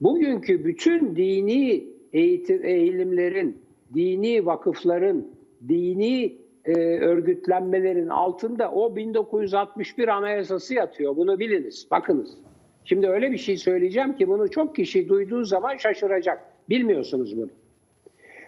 Bugünkü 0.00 0.64
bütün 0.64 1.16
dini 1.16 1.84
eğitim 2.12 2.64
eğilimlerin, 2.64 3.58
dini 3.94 4.46
vakıfların, 4.46 5.26
dini 5.68 6.38
e, 6.64 6.72
örgütlenmelerin 6.98 8.08
altında 8.08 8.72
o 8.72 8.96
1961 8.96 10.08
Anayasası 10.08 10.74
yatıyor. 10.74 11.16
Bunu 11.16 11.38
biliniz. 11.38 11.86
Bakınız. 11.90 12.38
Şimdi 12.84 13.08
öyle 13.08 13.32
bir 13.32 13.38
şey 13.38 13.56
söyleyeceğim 13.56 14.16
ki 14.16 14.28
bunu 14.28 14.50
çok 14.50 14.76
kişi 14.76 15.08
duyduğu 15.08 15.44
zaman 15.44 15.76
şaşıracak. 15.76 16.44
Bilmiyorsunuz 16.68 17.36
bunu. 17.36 17.50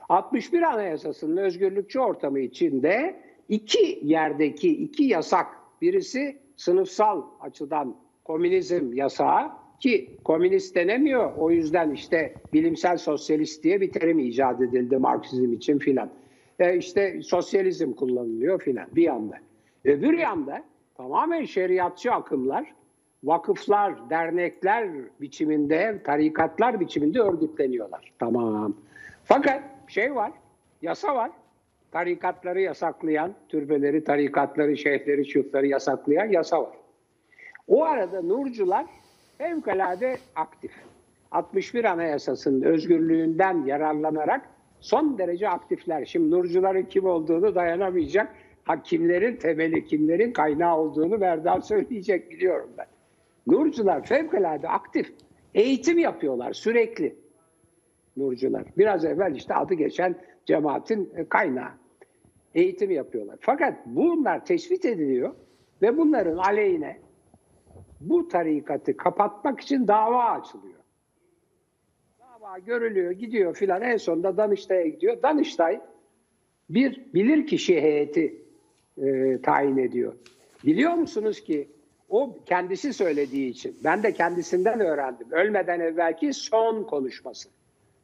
61 0.08 0.62
Anayasası'nın 0.62 1.36
özgürlükçü 1.36 2.00
ortamı 2.00 2.40
içinde 2.40 3.16
iki 3.48 4.00
yerdeki 4.02 4.68
iki 4.68 5.04
yasak. 5.04 5.46
Birisi 5.82 6.43
sınıfsal 6.56 7.22
açıdan 7.40 7.96
komünizm 8.24 8.92
yasağı 8.92 9.50
ki 9.80 10.10
komünist 10.24 10.74
denemiyor. 10.74 11.32
O 11.36 11.50
yüzden 11.50 11.90
işte 11.90 12.34
bilimsel 12.52 12.96
sosyalist 12.96 13.64
diye 13.64 13.80
bir 13.80 13.92
terim 13.92 14.18
icat 14.18 14.60
edildi 14.60 14.96
Marksizm 14.96 15.52
için 15.52 15.78
filan. 15.78 16.10
E 16.58 16.76
işte 16.76 17.22
sosyalizm 17.22 17.92
kullanılıyor 17.92 18.60
filan 18.60 18.86
bir 18.92 19.02
yanda. 19.02 19.34
Öbür 19.84 20.18
yanda 20.18 20.64
tamamen 20.96 21.44
şeriatçı 21.44 22.12
akımlar 22.12 22.74
vakıflar, 23.24 24.10
dernekler 24.10 24.88
biçiminde, 25.20 26.02
tarikatlar 26.04 26.80
biçiminde 26.80 27.20
örgütleniyorlar. 27.20 28.12
Tamam. 28.18 28.76
Fakat 29.24 29.62
şey 29.88 30.14
var, 30.14 30.32
yasa 30.82 31.14
var. 31.14 31.30
Tarikatları 31.94 32.60
yasaklayan, 32.60 33.34
türbeleri, 33.48 34.04
tarikatları, 34.04 34.76
şeyhleri, 34.76 35.26
şıkları 35.26 35.66
yasaklayan 35.66 36.26
yasa 36.26 36.62
var. 36.62 36.76
O 37.68 37.84
arada 37.84 38.22
Nurcular 38.22 38.86
fevkalade 39.38 40.16
aktif. 40.36 40.72
61 41.30 41.84
Anayasası'nın 41.84 42.62
özgürlüğünden 42.62 43.64
yararlanarak 43.66 44.48
son 44.80 45.18
derece 45.18 45.48
aktifler. 45.48 46.04
Şimdi 46.04 46.30
Nurcuların 46.30 46.82
kim 46.82 47.04
olduğunu 47.04 47.54
dayanamayacak. 47.54 48.34
Ha, 48.64 48.82
kimlerin 48.82 49.36
temeli, 49.36 49.84
kimlerin 49.84 50.32
kaynağı 50.32 50.78
olduğunu 50.78 51.18
Merdan 51.18 51.60
söyleyecek 51.60 52.30
biliyorum 52.30 52.70
ben. 52.78 52.86
Nurcular 53.46 54.06
fevkalade 54.06 54.68
aktif. 54.68 55.12
Eğitim 55.54 55.98
yapıyorlar 55.98 56.52
sürekli. 56.52 57.16
Nurcular. 58.16 58.64
Biraz 58.78 59.04
evvel 59.04 59.34
işte 59.34 59.54
adı 59.54 59.74
geçen 59.74 60.14
cemaatin 60.46 61.12
e, 61.16 61.28
kaynağı. 61.28 61.83
Eğitim 62.54 62.90
yapıyorlar. 62.90 63.36
Fakat 63.40 63.86
bunlar 63.86 64.46
tespit 64.46 64.84
ediliyor 64.84 65.34
ve 65.82 65.96
bunların 65.96 66.36
aleyhine 66.36 67.00
bu 68.00 68.28
tarikatı 68.28 68.96
kapatmak 68.96 69.60
için 69.60 69.88
dava 69.88 70.24
açılıyor. 70.24 70.80
Dava 72.18 72.58
görülüyor, 72.58 73.10
gidiyor 73.10 73.54
filan. 73.54 73.82
En 73.82 73.96
sonunda 73.96 74.36
Danıştay'a 74.36 74.86
gidiyor. 74.86 75.22
Danıştay 75.22 75.80
bir 76.70 77.14
bilirkişi 77.14 77.80
heyeti 77.80 78.42
e, 79.02 79.38
tayin 79.42 79.76
ediyor. 79.76 80.14
Biliyor 80.64 80.94
musunuz 80.94 81.40
ki 81.40 81.68
o 82.08 82.38
kendisi 82.46 82.92
söylediği 82.92 83.50
için, 83.50 83.76
ben 83.84 84.02
de 84.02 84.12
kendisinden 84.12 84.80
öğrendim. 84.80 85.26
Ölmeden 85.30 85.80
evvelki 85.80 86.32
son 86.32 86.82
konuşması. 86.82 87.48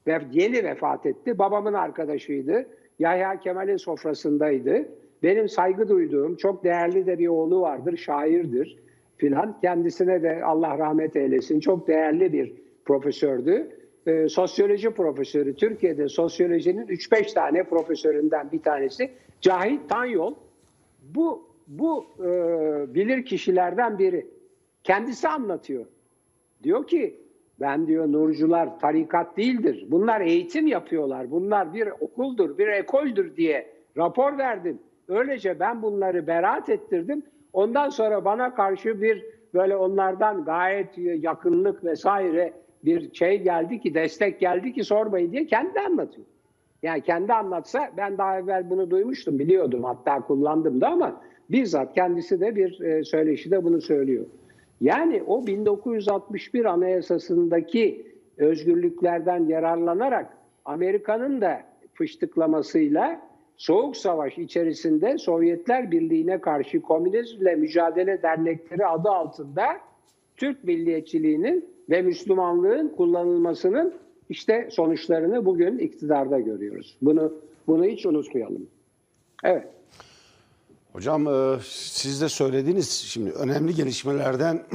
Ve 0.07 0.21
yeni 0.33 0.65
vefat 0.65 1.07
etti. 1.07 1.39
Babamın 1.39 1.75
arkadaşıydı. 1.75 2.67
Yahya 3.01 3.41
Kemal'in 3.41 3.77
sofrasındaydı. 3.77 4.89
Benim 5.23 5.49
saygı 5.49 5.89
duyduğum 5.89 6.37
çok 6.37 6.65
değerli 6.65 7.07
de 7.07 7.19
bir 7.19 7.29
oğlu 7.29 7.61
vardır, 7.61 7.97
şairdir 7.97 8.79
filan. 9.17 9.61
Kendisine 9.61 10.23
de 10.23 10.45
Allah 10.45 10.79
rahmet 10.79 11.17
eylesin. 11.17 11.61
Çok 11.61 11.89
değerli 11.89 12.33
bir 12.33 12.53
profesördü. 12.85 13.71
Ee, 14.07 14.29
sosyoloji 14.29 14.91
profesörü. 14.91 15.55
Türkiye'de 15.55 16.09
sosyolojinin 16.09 16.87
3-5 16.87 17.35
tane 17.35 17.65
profesöründen 17.65 18.53
bir 18.53 18.63
tanesi. 18.63 19.11
Cahit 19.41 19.89
Tanyol. 19.89 20.35
Bu, 21.15 21.43
bu 21.67 22.05
e, 22.19 22.25
bilir 22.95 23.25
kişilerden 23.25 23.99
biri. 23.99 24.27
Kendisi 24.85 25.29
anlatıyor. 25.29 25.87
Diyor 26.63 26.87
ki 26.87 27.21
ben 27.61 27.87
diyor 27.87 28.13
Nurcular 28.13 28.79
tarikat 28.79 29.37
değildir. 29.37 29.87
Bunlar 29.91 30.21
eğitim 30.21 30.67
yapıyorlar. 30.67 31.31
Bunlar 31.31 31.75
bir 31.75 31.89
okuldur, 32.01 32.59
bir 32.59 32.69
ekoldür 32.69 33.37
diye 33.37 33.71
rapor 33.97 34.39
verdim. 34.39 34.79
Öylece 35.09 35.61
ben 35.61 35.83
bunları 35.83 36.27
beraat 36.27 36.69
ettirdim. 36.69 37.23
Ondan 37.53 37.89
sonra 37.89 38.25
bana 38.25 38.55
karşı 38.55 39.03
bir 39.03 39.25
böyle 39.55 39.77
onlardan 39.77 40.45
gayet 40.45 40.99
yakınlık 40.99 41.85
vesaire 41.85 42.53
bir 42.85 43.15
şey 43.15 43.43
geldi 43.43 43.81
ki 43.81 43.95
destek 43.95 44.41
geldi 44.41 44.73
ki 44.73 44.85
sormayın 44.85 45.33
diye 45.33 45.47
kendi 45.47 45.81
anlatıyor. 45.81 46.27
Yani 46.83 47.01
kendi 47.01 47.33
anlatsa 47.33 47.91
ben 47.97 48.19
daha 48.19 48.39
evvel 48.39 48.71
bunu 48.71 48.91
duymuştum 48.91 49.39
biliyordum 49.39 49.85
hatta 49.85 50.21
kullandım 50.21 50.81
da 50.81 50.89
ama 50.89 51.21
bizzat 51.51 51.95
kendisi 51.95 52.41
de 52.41 52.57
bir 52.57 52.81
e, 52.81 53.05
söyleşide 53.05 53.65
bunu 53.65 53.81
söylüyor. 53.81 54.27
Yani 54.81 55.23
o 55.27 55.47
1961 55.47 56.65
Anayasası'ndaki 56.65 58.07
özgürlüklerden 58.37 59.47
yararlanarak 59.47 60.39
Amerika'nın 60.65 61.41
da 61.41 61.63
fıştıklamasıyla 61.95 63.31
Soğuk 63.57 63.97
Savaş 63.97 64.39
içerisinde 64.39 65.19
Sovyetler 65.19 65.91
Birliği'ne 65.91 66.41
karşı 66.41 66.83
Komünizmle 66.83 67.55
Mücadele 67.55 68.23
Dernekleri 68.23 68.87
adı 68.87 69.09
altında 69.09 69.65
Türk 70.37 70.65
milliyetçiliğinin 70.65 71.65
ve 71.91 72.03
Müslümanlığın 72.03 72.89
kullanılmasının 72.89 73.95
işte 74.29 74.69
sonuçlarını 74.71 75.45
bugün 75.45 75.79
iktidarda 75.79 76.41
görüyoruz. 76.41 76.97
Bunu 77.03 77.33
bunu 77.67 77.85
hiç 77.85 78.07
unutmayalım. 78.07 78.67
Evet. 79.45 79.67
Hocam 80.93 81.29
e, 81.29 81.61
siz 81.71 82.21
de 82.21 82.29
söylediğiniz 82.29 82.91
şimdi 82.91 83.31
önemli 83.31 83.75
gelişmelerden 83.75 84.67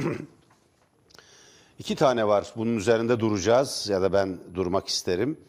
iki 1.78 1.96
tane 1.96 2.26
var. 2.26 2.52
Bunun 2.56 2.76
üzerinde 2.76 3.20
duracağız 3.20 3.88
ya 3.90 4.02
da 4.02 4.12
ben 4.12 4.38
durmak 4.54 4.88
isterim. 4.88 5.40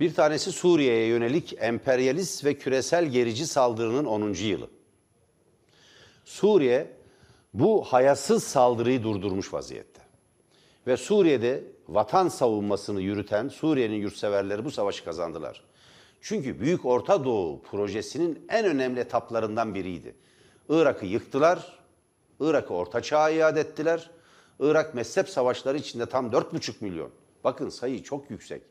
Bir 0.00 0.14
tanesi 0.14 0.52
Suriye'ye 0.52 1.06
yönelik 1.06 1.54
emperyalist 1.58 2.44
ve 2.44 2.58
küresel 2.58 3.06
gerici 3.06 3.46
saldırının 3.46 4.04
10. 4.04 4.32
yılı. 4.32 4.68
Suriye 6.24 6.92
bu 7.54 7.84
hayasız 7.84 8.44
saldırıyı 8.44 9.02
durdurmuş 9.02 9.54
vaziyette. 9.54 10.00
Ve 10.86 10.96
Suriye'de 10.96 11.64
vatan 11.88 12.28
savunmasını 12.28 13.00
yürüten 13.00 13.48
Suriye'nin 13.48 13.96
yurtseverleri 13.96 14.64
bu 14.64 14.70
savaşı 14.70 15.04
kazandılar. 15.04 15.71
Çünkü 16.22 16.60
Büyük 16.60 16.84
Orta 16.84 17.24
Doğu 17.24 17.62
projesinin 17.62 18.46
en 18.48 18.64
önemli 18.64 19.00
etaplarından 19.00 19.74
biriydi. 19.74 20.14
Irak'ı 20.68 21.06
yıktılar, 21.06 21.78
Irak'ı 22.40 22.74
Orta 22.74 23.02
Çağ'a 23.02 23.30
iade 23.30 23.60
ettiler. 23.60 24.10
Irak 24.60 24.94
mezhep 24.94 25.28
savaşları 25.28 25.78
içinde 25.78 26.06
tam 26.06 26.30
4,5 26.30 26.74
milyon. 26.80 27.10
Bakın 27.44 27.68
sayı 27.68 28.02
çok 28.02 28.30
yüksek. 28.30 28.62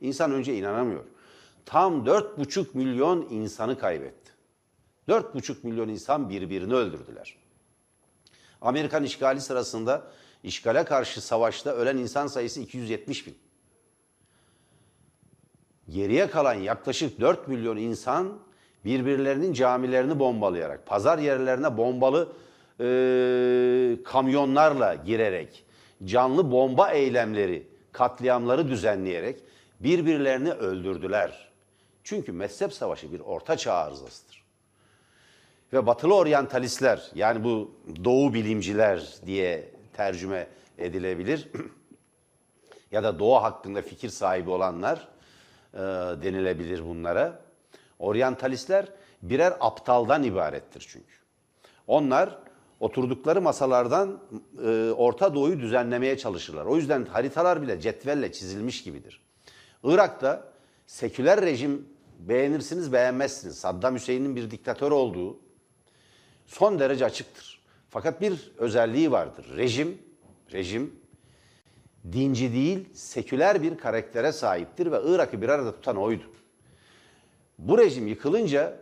İnsan 0.00 0.32
önce 0.32 0.54
inanamıyor. 0.54 1.04
Tam 1.66 2.06
4,5 2.06 2.66
milyon 2.74 3.26
insanı 3.30 3.78
kaybetti. 3.78 4.32
4,5 5.08 5.56
milyon 5.62 5.88
insan 5.88 6.28
birbirini 6.28 6.74
öldürdüler. 6.74 7.36
Amerikan 8.60 9.04
işgali 9.04 9.40
sırasında 9.40 10.10
işgale 10.42 10.84
karşı 10.84 11.20
savaşta 11.20 11.70
ölen 11.72 11.96
insan 11.96 12.26
sayısı 12.26 12.60
270 12.60 13.26
bin. 13.26 13.49
Geriye 15.90 16.30
kalan 16.30 16.54
yaklaşık 16.54 17.20
4 17.20 17.48
milyon 17.48 17.76
insan 17.76 18.38
birbirlerinin 18.84 19.52
camilerini 19.52 20.18
bombalayarak, 20.18 20.86
pazar 20.86 21.18
yerlerine 21.18 21.76
bombalı 21.76 22.32
e, 22.80 22.84
kamyonlarla 24.04 24.94
girerek, 24.94 25.64
canlı 26.04 26.50
bomba 26.50 26.90
eylemleri, 26.90 27.68
katliamları 27.92 28.68
düzenleyerek 28.68 29.40
birbirlerini 29.80 30.52
öldürdüler. 30.52 31.50
Çünkü 32.04 32.32
mezhep 32.32 32.72
savaşı 32.72 33.12
bir 33.12 33.20
orta 33.20 33.56
çağ 33.56 33.74
arızasıdır. 33.74 34.44
Ve 35.72 35.86
batılı 35.86 36.14
oryantalistler 36.14 37.10
yani 37.14 37.44
bu 37.44 37.70
doğu 38.04 38.34
bilimciler 38.34 39.14
diye 39.26 39.68
tercüme 39.92 40.46
edilebilir 40.78 41.48
ya 42.92 43.02
da 43.02 43.18
doğu 43.18 43.42
hakkında 43.42 43.82
fikir 43.82 44.08
sahibi 44.08 44.50
olanlar 44.50 45.08
e, 45.74 45.78
denilebilir 46.22 46.86
bunlara. 46.86 47.40
Oryantalistler 47.98 48.86
birer 49.22 49.54
aptaldan 49.60 50.22
ibarettir 50.22 50.86
çünkü. 50.88 51.14
Onlar 51.86 52.38
oturdukları 52.80 53.40
masalardan 53.40 54.20
e, 54.64 54.90
Orta 54.90 55.34
Doğu'yu 55.34 55.60
düzenlemeye 55.60 56.18
çalışırlar. 56.18 56.66
O 56.66 56.76
yüzden 56.76 57.04
haritalar 57.04 57.62
bile 57.62 57.80
cetvelle 57.80 58.32
çizilmiş 58.32 58.82
gibidir. 58.82 59.20
Irak'ta 59.84 60.44
seküler 60.86 61.42
rejim 61.42 61.88
beğenirsiniz 62.18 62.92
beğenmezsiniz. 62.92 63.58
Saddam 63.58 63.94
Hüseyin'in 63.94 64.36
bir 64.36 64.50
diktatör 64.50 64.90
olduğu 64.90 65.38
son 66.46 66.78
derece 66.78 67.04
açıktır. 67.04 67.60
Fakat 67.90 68.20
bir 68.20 68.52
özelliği 68.58 69.12
vardır. 69.12 69.46
Rejim, 69.56 69.98
rejim 70.52 70.99
dinci 72.12 72.52
değil, 72.52 72.88
seküler 72.94 73.62
bir 73.62 73.78
karaktere 73.78 74.32
sahiptir 74.32 74.92
ve 74.92 75.00
Irak'ı 75.04 75.42
bir 75.42 75.48
arada 75.48 75.72
tutan 75.72 75.96
oydu. 75.96 76.22
Bu 77.58 77.78
rejim 77.78 78.06
yıkılınca 78.06 78.76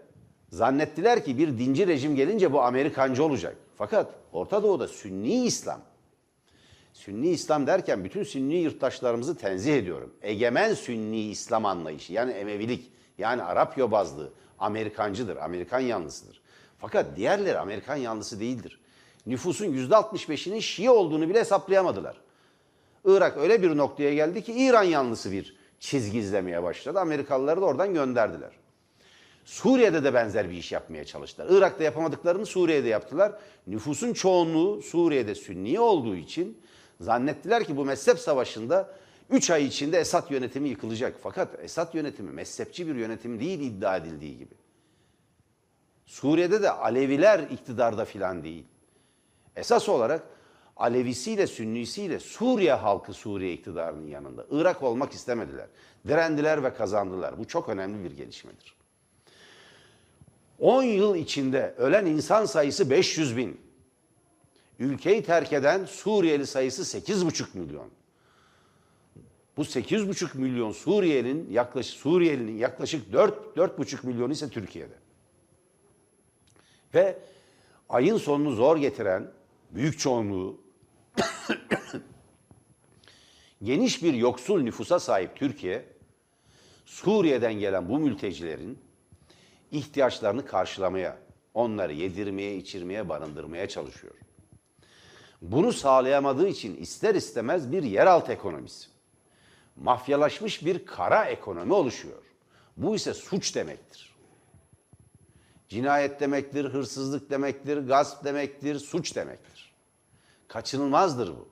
zannettiler 0.50 1.24
ki 1.24 1.38
bir 1.38 1.58
dinci 1.58 1.86
rejim 1.86 2.16
gelince 2.16 2.52
bu 2.52 2.62
Amerikancı 2.62 3.24
olacak. 3.24 3.56
Fakat 3.76 4.14
Orta 4.32 4.62
Doğu'da 4.62 4.88
Sünni 4.88 5.44
İslam, 5.44 5.80
Sünni 6.92 7.28
İslam 7.28 7.66
derken 7.66 8.04
bütün 8.04 8.22
Sünni 8.22 8.54
yurttaşlarımızı 8.54 9.36
tenzih 9.36 9.76
ediyorum. 9.76 10.14
Egemen 10.22 10.74
Sünni 10.74 11.20
İslam 11.20 11.64
anlayışı 11.64 12.12
yani 12.12 12.32
Emevilik 12.32 12.92
yani 13.18 13.42
Arap 13.42 13.78
yobazlığı 13.78 14.32
Amerikancıdır, 14.58 15.36
Amerikan 15.36 15.80
yanlısıdır. 15.80 16.40
Fakat 16.78 17.16
diğerleri 17.16 17.58
Amerikan 17.58 17.96
yanlısı 17.96 18.40
değildir. 18.40 18.80
Nüfusun 19.26 19.66
%65'inin 19.66 20.60
Şii 20.60 20.90
olduğunu 20.90 21.28
bile 21.28 21.40
hesaplayamadılar. 21.40 22.16
Irak 23.08 23.36
öyle 23.36 23.62
bir 23.62 23.76
noktaya 23.76 24.14
geldi 24.14 24.42
ki 24.42 24.52
İran 24.52 24.82
yanlısı 24.82 25.32
bir 25.32 25.56
çizgi 25.80 26.18
izlemeye 26.18 26.62
başladı. 26.62 27.00
Amerikalıları 27.00 27.60
da 27.60 27.64
oradan 27.64 27.94
gönderdiler. 27.94 28.50
Suriye'de 29.44 30.04
de 30.04 30.14
benzer 30.14 30.50
bir 30.50 30.56
iş 30.56 30.72
yapmaya 30.72 31.04
çalıştılar. 31.04 31.48
Irak'ta 31.50 31.84
yapamadıklarını 31.84 32.46
Suriye'de 32.46 32.88
yaptılar. 32.88 33.32
Nüfusun 33.66 34.12
çoğunluğu 34.12 34.82
Suriye'de 34.82 35.34
Sünni 35.34 35.80
olduğu 35.80 36.16
için 36.16 36.58
zannettiler 37.00 37.64
ki 37.64 37.76
bu 37.76 37.84
mezhep 37.84 38.18
savaşında 38.18 38.94
3 39.30 39.50
ay 39.50 39.66
içinde 39.66 39.98
Esad 39.98 40.30
yönetimi 40.30 40.68
yıkılacak. 40.68 41.16
Fakat 41.22 41.48
Esad 41.62 41.94
yönetimi 41.94 42.30
mezhepçi 42.30 42.86
bir 42.86 42.94
yönetim 42.94 43.40
değil 43.40 43.60
iddia 43.60 43.96
edildiği 43.96 44.38
gibi. 44.38 44.54
Suriye'de 46.06 46.62
de 46.62 46.70
Aleviler 46.70 47.38
iktidarda 47.38 48.04
filan 48.04 48.44
değil. 48.44 48.64
Esas 49.56 49.88
olarak 49.88 50.22
Alevisiyle 50.78 51.46
Sünnisiyle 51.46 52.20
Suriye 52.20 52.72
halkı 52.72 53.12
Suriye 53.12 53.52
iktidarının 53.52 54.06
yanında. 54.06 54.46
Irak 54.50 54.82
olmak 54.82 55.12
istemediler. 55.12 55.66
Direndiler 56.08 56.64
ve 56.64 56.74
kazandılar. 56.74 57.38
Bu 57.38 57.46
çok 57.46 57.68
önemli 57.68 58.04
bir 58.04 58.16
gelişmedir. 58.16 58.76
10 60.58 60.82
yıl 60.82 61.14
içinde 61.14 61.74
ölen 61.78 62.06
insan 62.06 62.44
sayısı 62.44 62.90
500 62.90 63.36
bin. 63.36 63.60
Ülkeyi 64.78 65.22
terk 65.22 65.52
eden 65.52 65.84
Suriyeli 65.84 66.46
sayısı 66.46 66.98
8,5 66.98 67.58
milyon. 67.58 67.88
Bu 69.56 69.62
8,5 69.62 70.38
milyon 70.38 70.72
Suriyelinin 70.72 71.50
yaklaşık 71.50 72.00
Suriyelinin 72.00 72.56
yaklaşık 72.56 73.12
4 73.12 73.56
4,5 73.56 74.06
milyonu 74.06 74.32
ise 74.32 74.48
Türkiye'de. 74.48 74.94
Ve 76.94 77.18
ayın 77.88 78.16
sonunu 78.16 78.52
zor 78.52 78.76
getiren 78.76 79.30
büyük 79.70 79.98
çoğunluğu 79.98 80.67
geniş 83.62 84.02
bir 84.02 84.14
yoksul 84.14 84.62
nüfusa 84.62 85.00
sahip 85.00 85.36
Türkiye 85.36 85.84
Suriye'den 86.84 87.54
gelen 87.54 87.88
bu 87.88 87.98
mültecilerin 87.98 88.78
ihtiyaçlarını 89.70 90.46
karşılamaya, 90.46 91.18
onları 91.54 91.92
yedirmeye, 91.92 92.56
içirmeye, 92.56 93.08
barındırmaya 93.08 93.68
çalışıyor. 93.68 94.14
Bunu 95.42 95.72
sağlayamadığı 95.72 96.48
için 96.48 96.76
ister 96.76 97.14
istemez 97.14 97.72
bir 97.72 97.82
yeraltı 97.82 98.32
ekonomisi, 98.32 98.88
mafyalaşmış 99.76 100.64
bir 100.64 100.86
kara 100.86 101.24
ekonomi 101.24 101.72
oluşuyor. 101.72 102.22
Bu 102.76 102.96
ise 102.96 103.14
suç 103.14 103.54
demektir. 103.54 104.14
Cinayet 105.68 106.20
demektir, 106.20 106.64
hırsızlık 106.64 107.30
demektir, 107.30 107.78
gasp 107.78 108.24
demektir, 108.24 108.78
suç 108.78 109.16
demektir. 109.16 109.67
Kaçınılmazdır 110.48 111.28
bu. 111.28 111.48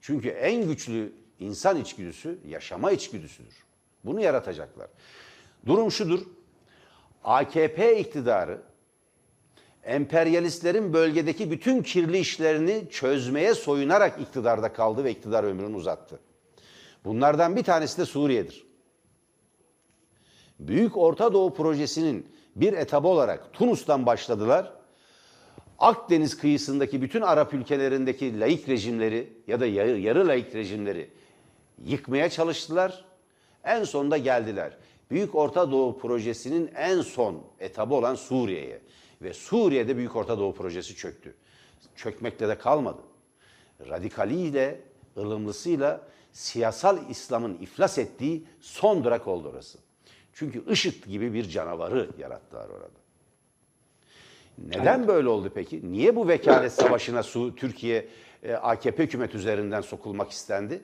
Çünkü 0.00 0.28
en 0.28 0.68
güçlü 0.68 1.12
insan 1.38 1.80
içgüdüsü 1.80 2.38
yaşama 2.48 2.92
içgüdüsüdür. 2.92 3.64
Bunu 4.04 4.20
yaratacaklar. 4.20 4.88
Durum 5.66 5.90
şudur. 5.90 6.20
AKP 7.24 7.98
iktidarı 8.00 8.62
emperyalistlerin 9.84 10.92
bölgedeki 10.92 11.50
bütün 11.50 11.82
kirli 11.82 12.18
işlerini 12.18 12.90
çözmeye 12.90 13.54
soyunarak 13.54 14.20
iktidarda 14.20 14.72
kaldı 14.72 15.04
ve 15.04 15.10
iktidar 15.10 15.44
ömrünü 15.44 15.76
uzattı. 15.76 16.20
Bunlardan 17.04 17.56
bir 17.56 17.62
tanesi 17.62 17.98
de 17.98 18.04
Suriye'dir. 18.04 18.66
Büyük 20.58 20.96
Orta 20.96 21.32
Doğu 21.32 21.54
Projesi'nin 21.54 22.34
bir 22.56 22.72
etabı 22.72 23.08
olarak 23.08 23.52
Tunus'tan 23.52 24.06
başladılar. 24.06 24.72
Akdeniz 25.78 26.36
kıyısındaki 26.36 27.02
bütün 27.02 27.20
Arap 27.20 27.54
ülkelerindeki 27.54 28.40
laik 28.40 28.68
rejimleri 28.68 29.32
ya 29.46 29.60
da 29.60 29.66
yarı, 29.66 30.28
laik 30.28 30.54
rejimleri 30.54 31.10
yıkmaya 31.84 32.30
çalıştılar. 32.30 33.04
En 33.64 33.84
sonunda 33.84 34.18
geldiler. 34.18 34.76
Büyük 35.10 35.34
Orta 35.34 35.70
Doğu 35.70 35.98
Projesi'nin 35.98 36.70
en 36.76 37.00
son 37.00 37.42
etabı 37.60 37.94
olan 37.94 38.14
Suriye'ye. 38.14 38.80
Ve 39.22 39.34
Suriye'de 39.34 39.96
Büyük 39.96 40.16
Orta 40.16 40.38
Doğu 40.38 40.54
Projesi 40.54 40.96
çöktü. 40.96 41.34
Çökmekle 41.96 42.48
de 42.48 42.58
kalmadı. 42.58 43.02
Radikaliyle, 43.88 44.80
ılımlısıyla 45.16 46.00
siyasal 46.32 47.10
İslam'ın 47.10 47.58
iflas 47.58 47.98
ettiği 47.98 48.44
son 48.60 49.04
durak 49.04 49.28
oldu 49.28 49.48
orası. 49.48 49.78
Çünkü 50.32 50.72
IŞİD 50.72 51.04
gibi 51.04 51.34
bir 51.34 51.48
canavarı 51.48 52.10
yarattılar 52.18 52.68
orada. 52.68 53.03
Neden 54.58 55.08
böyle 55.08 55.28
oldu 55.28 55.52
peki? 55.54 55.92
Niye 55.92 56.16
bu 56.16 56.28
vekalet 56.28 56.72
savaşına 56.72 57.22
su 57.22 57.56
Türkiye 57.56 58.08
e, 58.42 58.54
AKP 58.54 59.02
hükümet 59.02 59.34
üzerinden 59.34 59.80
sokulmak 59.80 60.30
istendi? 60.30 60.82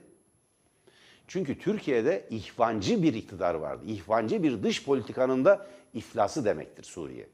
Çünkü 1.28 1.58
Türkiye'de 1.58 2.26
ihvancı 2.30 3.02
bir 3.02 3.14
iktidar 3.14 3.54
vardı. 3.54 3.84
İhvancı 3.86 4.42
bir 4.42 4.62
dış 4.62 4.84
politikanın 4.84 5.44
da 5.44 5.66
iflası 5.94 6.44
demektir 6.44 6.84
Suriye. 6.84 7.26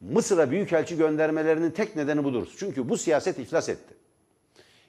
Mısır'a 0.00 0.50
büyükelçi 0.50 0.96
göndermelerinin 0.96 1.70
tek 1.70 1.96
nedeni 1.96 2.24
budur. 2.24 2.46
Çünkü 2.58 2.88
bu 2.88 2.96
siyaset 2.96 3.38
iflas 3.38 3.68
etti. 3.68 3.94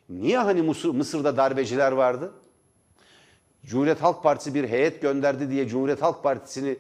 Niye 0.10 0.38
hani 0.38 0.62
Mısır, 0.62 0.90
Mısır'da 0.90 1.38
darbeciler 1.38 1.92
vardı? 1.92 2.32
Cumhuriyet 3.66 4.02
Halk 4.02 4.24
Partisi 4.24 4.54
bir 4.54 4.70
heyet 4.70 5.02
gönderdi 5.02 5.50
diye 5.50 5.68
Cumhuriyet 5.68 6.02
Halk 6.02 6.24
Partisi'ni 6.24 6.78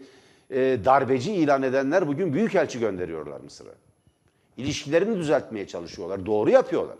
e, 0.51 0.79
darbeci 0.85 1.33
ilan 1.33 1.63
edenler 1.63 2.07
bugün 2.07 2.33
büyükelçi 2.33 2.79
gönderiyorlar 2.79 3.39
Mısır'a. 3.39 3.73
İlişkilerini 4.57 5.17
düzeltmeye 5.17 5.67
çalışıyorlar. 5.67 6.25
Doğru 6.25 6.49
yapıyorlar. 6.49 6.97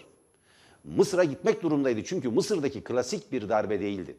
Mısır'a 0.84 1.24
gitmek 1.24 1.64
durumdaydı. 1.64 2.04
Çünkü 2.04 2.30
Mısır'daki 2.30 2.84
klasik 2.84 3.32
bir 3.32 3.50
darbe 3.50 3.80
değildi. 3.80 4.16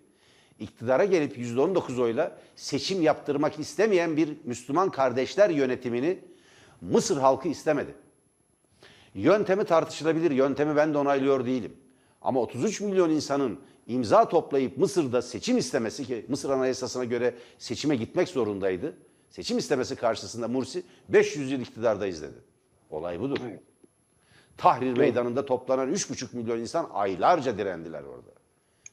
İktidara 0.60 1.04
gelip 1.04 1.38
%19 1.38 2.02
oyla 2.02 2.38
seçim 2.56 3.02
yaptırmak 3.02 3.58
istemeyen 3.58 4.16
bir 4.16 4.36
Müslüman 4.44 4.90
kardeşler 4.90 5.50
yönetimini 5.50 6.18
Mısır 6.80 7.16
halkı 7.16 7.48
istemedi. 7.48 7.94
Yöntemi 9.14 9.64
tartışılabilir. 9.64 10.30
Yöntemi 10.30 10.76
ben 10.76 10.94
de 10.94 10.98
onaylıyor 10.98 11.46
değilim. 11.46 11.72
Ama 12.22 12.40
33 12.40 12.80
milyon 12.80 13.10
insanın 13.10 13.60
imza 13.86 14.28
toplayıp 14.28 14.78
Mısır'da 14.78 15.22
seçim 15.22 15.58
istemesi 15.58 16.04
ki 16.04 16.26
Mısır 16.28 16.50
Anayasası'na 16.50 17.04
göre 17.04 17.34
seçime 17.58 17.96
gitmek 17.96 18.28
zorundaydı. 18.28 18.94
Seçim 19.32 19.58
istemesi 19.58 19.96
karşısında 19.96 20.48
Mursi 20.48 20.82
500 21.08 21.50
yıl 21.52 21.60
iktidardayız 21.60 22.22
dedi. 22.22 22.38
Olay 22.90 23.20
budur. 23.20 23.38
Tahrir 24.56 24.96
meydanında 24.96 25.46
toplanan 25.46 25.92
3,5 25.92 26.36
milyon 26.36 26.58
insan 26.58 26.90
aylarca 26.92 27.58
direndiler 27.58 28.02
orada. 28.02 28.30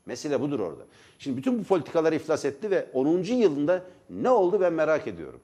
Mesele 0.05 0.41
budur 0.41 0.59
orada. 0.59 0.83
Şimdi 1.19 1.37
bütün 1.37 1.59
bu 1.59 1.63
politikalar 1.63 2.13
iflas 2.13 2.45
etti 2.45 2.71
ve 2.71 2.87
10. 2.93 3.23
yılında 3.23 3.83
ne 4.09 4.29
oldu 4.29 4.61
ben 4.61 4.73
merak 4.73 5.07
ediyorum. 5.07 5.39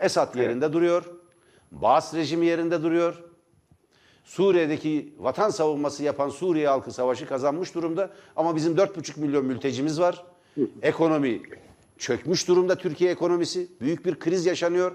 Esad 0.00 0.34
yerinde 0.34 0.72
duruyor. 0.72 1.04
Baas 1.72 2.14
rejimi 2.14 2.46
yerinde 2.46 2.82
duruyor. 2.82 3.22
Suriye'deki 4.24 5.14
vatan 5.18 5.50
savunması 5.50 6.02
yapan 6.02 6.28
Suriye 6.28 6.68
halkı 6.68 6.92
savaşı 6.92 7.26
kazanmış 7.28 7.74
durumda. 7.74 8.10
Ama 8.36 8.56
bizim 8.56 8.74
4,5 8.76 9.20
milyon 9.20 9.44
mültecimiz 9.44 10.00
var. 10.00 10.24
Ekonomi 10.82 11.42
çökmüş 12.02 12.48
durumda 12.48 12.76
Türkiye 12.76 13.10
ekonomisi. 13.10 13.68
Büyük 13.80 14.06
bir 14.06 14.18
kriz 14.18 14.46
yaşanıyor. 14.46 14.92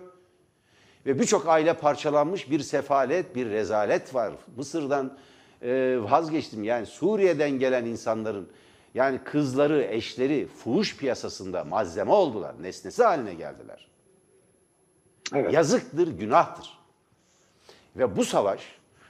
Ve 1.06 1.20
birçok 1.20 1.48
aile 1.48 1.74
parçalanmış 1.74 2.52
bir 2.52 2.60
sefalet, 2.60 3.36
bir 3.36 3.50
rezalet 3.50 4.16
var. 4.16 4.34
Mısır'dan 4.58 5.18
e, 5.62 5.98
vazgeçtim. 6.02 6.64
Yani 6.64 6.86
Suriye'den 6.86 7.52
gelen 7.52 7.86
insanların 7.86 8.50
yani 8.94 9.20
kızları, 9.24 9.84
eşleri 9.84 10.48
fuhuş 10.48 10.98
piyasasında 10.98 11.64
malzeme 11.64 12.12
oldular. 12.12 12.56
Nesnesi 12.62 13.04
haline 13.04 13.34
geldiler. 13.34 13.88
Evet. 15.36 15.54
Yazıktır, 15.54 16.08
günahtır. 16.08 16.80
Ve 17.96 18.18
bu 18.18 18.26
savaş 18.26 18.62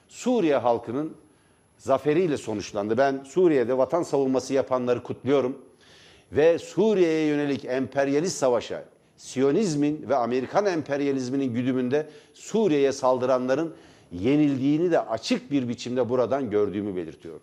Suriye 0.08 0.58
halkının 0.58 1.18
zaferiyle 1.78 2.38
sonuçlandı. 2.38 2.98
Ben 2.98 3.24
Suriye'de 3.24 3.78
vatan 3.78 4.04
savunması 4.04 4.54
yapanları 4.54 5.04
kutluyorum. 5.04 5.67
Ve 6.32 6.58
Suriye'ye 6.58 7.28
yönelik 7.28 7.66
emperyalist 7.66 8.38
savaşa, 8.38 8.84
Siyonizmin 9.16 10.06
ve 10.10 10.16
Amerikan 10.16 10.66
emperyalizminin 10.66 11.54
güdümünde 11.54 12.06
Suriye'ye 12.34 12.92
saldıranların 12.92 13.74
yenildiğini 14.12 14.92
de 14.92 15.00
açık 15.00 15.52
bir 15.52 15.70
biçimde 15.70 16.10
buradan 16.10 16.50
gördüğümü 16.50 16.96
belirtiyorum. 16.96 17.42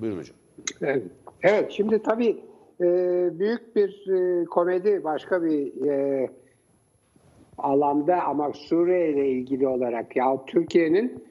Buyurun 0.00 0.18
hocam. 0.18 0.36
Evet, 0.82 1.02
evet 1.42 1.72
şimdi 1.72 2.02
tabii 2.02 2.36
e, 2.80 2.86
büyük 3.38 3.76
bir 3.76 4.08
e, 4.08 4.44
komedi 4.44 5.04
başka 5.04 5.42
bir 5.42 5.86
e, 5.86 6.30
alanda 7.58 8.22
ama 8.22 8.52
Suriye 8.52 9.10
ile 9.10 9.28
ilgili 9.28 9.68
olarak 9.68 10.16
ya 10.16 10.44
Türkiye'nin 10.46 11.24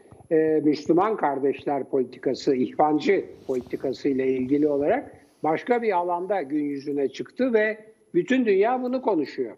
Müslüman 0.63 1.17
kardeşler 1.17 1.83
politikası, 1.83 2.55
ihvancı 2.55 3.25
politikası 3.47 4.09
ile 4.09 4.27
ilgili 4.27 4.67
olarak 4.67 5.22
başka 5.43 5.81
bir 5.81 5.97
alanda 5.97 6.41
gün 6.41 6.63
yüzüne 6.63 7.09
çıktı 7.09 7.53
ve 7.53 7.77
bütün 8.13 8.45
dünya 8.45 8.83
bunu 8.83 9.01
konuşuyor. 9.01 9.55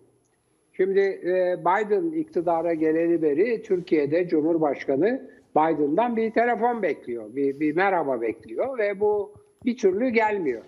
Şimdi 0.74 1.00
e, 1.00 1.58
Biden 1.60 2.12
iktidara 2.12 2.74
geleli 2.74 3.22
beri 3.22 3.62
Türkiye'de 3.62 4.28
Cumhurbaşkanı 4.28 5.30
Biden'dan 5.56 6.16
bir 6.16 6.32
telefon 6.32 6.82
bekliyor, 6.82 7.36
bir, 7.36 7.60
bir 7.60 7.76
merhaba 7.76 8.22
bekliyor 8.22 8.78
ve 8.78 9.00
bu 9.00 9.34
bir 9.66 9.78
türlü 9.78 10.10
gelmiyor. 10.10 10.62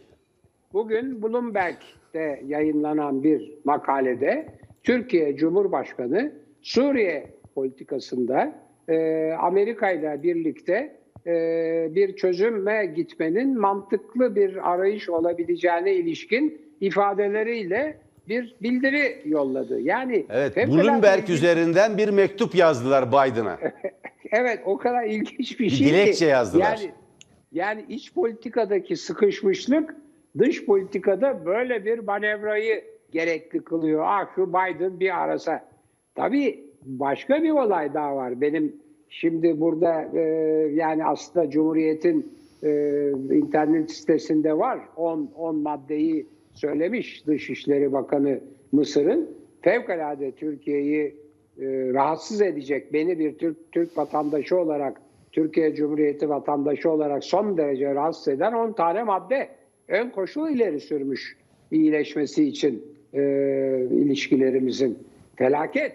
Bugün 0.74 1.22
Bloomberg'de 1.22 2.42
yayınlanan 2.46 3.24
bir 3.24 3.58
makalede 3.66 4.48
Türkiye 4.84 5.36
Cumhurbaşkanı 5.36 6.32
Suriye 6.62 7.28
politikasında 7.56 8.56
e, 8.90 9.32
Amerika 9.32 9.92
ile 9.92 10.24
birlikte 10.24 10.96
bir 11.96 12.16
çözüme 12.16 12.86
gitmenin 12.86 13.60
mantıklı 13.60 14.36
bir 14.36 14.72
arayış 14.74 15.10
olabileceğine 15.10 15.94
ilişkin 15.94 16.62
ifadeleriyle 16.82 17.98
bir 18.30 18.56
bildiri 18.62 19.22
yolladı. 19.26 19.80
Yani 19.82 20.26
Evet, 20.30 20.58
Bloomberg 20.58 21.20
ilginç- 21.24 21.30
üzerinden 21.30 21.98
bir 21.98 22.10
mektup 22.10 22.56
yazdılar 22.56 23.08
Biden'a. 23.08 23.58
Evet 24.32 24.60
o 24.66 24.78
kadar 24.78 25.04
ilginç 25.04 25.60
bir 25.60 25.66
Bir 25.66 25.70
şey 25.70 25.88
dilekçe 25.88 26.26
ki. 26.26 26.32
yazdılar. 26.32 26.78
Yani, 26.78 26.92
yani 27.52 27.86
iç 27.90 28.14
politikadaki 28.14 28.96
sıkışmışlık 28.96 29.96
dış 30.40 30.66
politikada 30.66 31.46
böyle 31.46 31.86
bir 31.86 32.00
manevrayı 32.00 32.84
gerekli 33.12 33.64
kılıyor. 33.64 34.04
Ah 34.08 34.36
şu 34.36 34.50
Biden 34.50 35.00
bir 35.00 35.24
arasa. 35.24 35.66
Tabii 36.16 36.64
başka 36.86 37.44
bir 37.44 37.50
olay 37.52 37.94
daha 37.94 38.16
var. 38.16 38.42
Benim 38.42 38.76
şimdi 39.10 39.60
burada 39.60 40.10
e, 40.14 40.20
yani 40.74 41.06
aslında 41.06 41.50
Cumhuriyet'in 41.50 42.34
e, 42.64 42.70
internet 43.32 43.92
sitesinde 43.92 44.58
var. 44.58 44.80
10 44.96 45.32
10 45.36 45.56
maddeyi 45.56 46.28
söylemiş 46.54 47.28
Dışişleri 47.28 47.94
Bakanı 47.94 48.40
Mısır'ın. 48.72 49.30
Fevkalade 49.62 50.32
Türkiye'yi 50.32 51.16
e, 51.58 51.66
rahatsız 51.94 52.42
edecek 52.42 52.94
beni 52.94 53.20
bir 53.20 53.38
Türk 53.38 53.72
Türk 53.72 53.98
vatandaşı 53.98 54.58
olarak 54.58 55.02
Türkiye 55.32 55.76
Cumhuriyeti 55.76 56.30
vatandaşı 56.30 56.92
olarak 56.92 57.24
son 57.24 57.58
derece 57.58 57.96
rahatsız 57.96 58.28
eden 58.28 58.54
10 58.54 58.72
tane 58.74 59.04
madde 59.04 59.50
ön 59.88 60.10
koşul 60.10 60.50
ileri 60.50 60.80
sürmüş 60.80 61.38
iyileşmesi 61.72 62.44
için 62.44 62.86
e, 63.14 63.22
ilişkilerimizin 63.92 64.98
felaket 65.36 65.92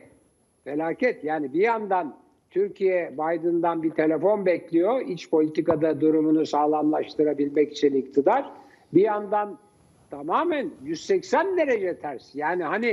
felaket 0.64 1.24
yani 1.24 1.52
bir 1.52 1.60
yandan 1.60 2.21
Türkiye 2.52 3.12
Biden'dan 3.12 3.82
bir 3.82 3.90
telefon 3.90 4.46
bekliyor 4.46 5.00
iç 5.00 5.30
politikada 5.30 6.00
durumunu 6.00 6.46
sağlamlaştırabilmek 6.46 7.72
için 7.72 7.94
iktidar 7.94 8.52
bir 8.94 9.02
yandan 9.02 9.58
tamamen 10.10 10.70
180 10.84 11.56
derece 11.56 11.98
ters 11.98 12.34
yani 12.34 12.64
hani 12.64 12.86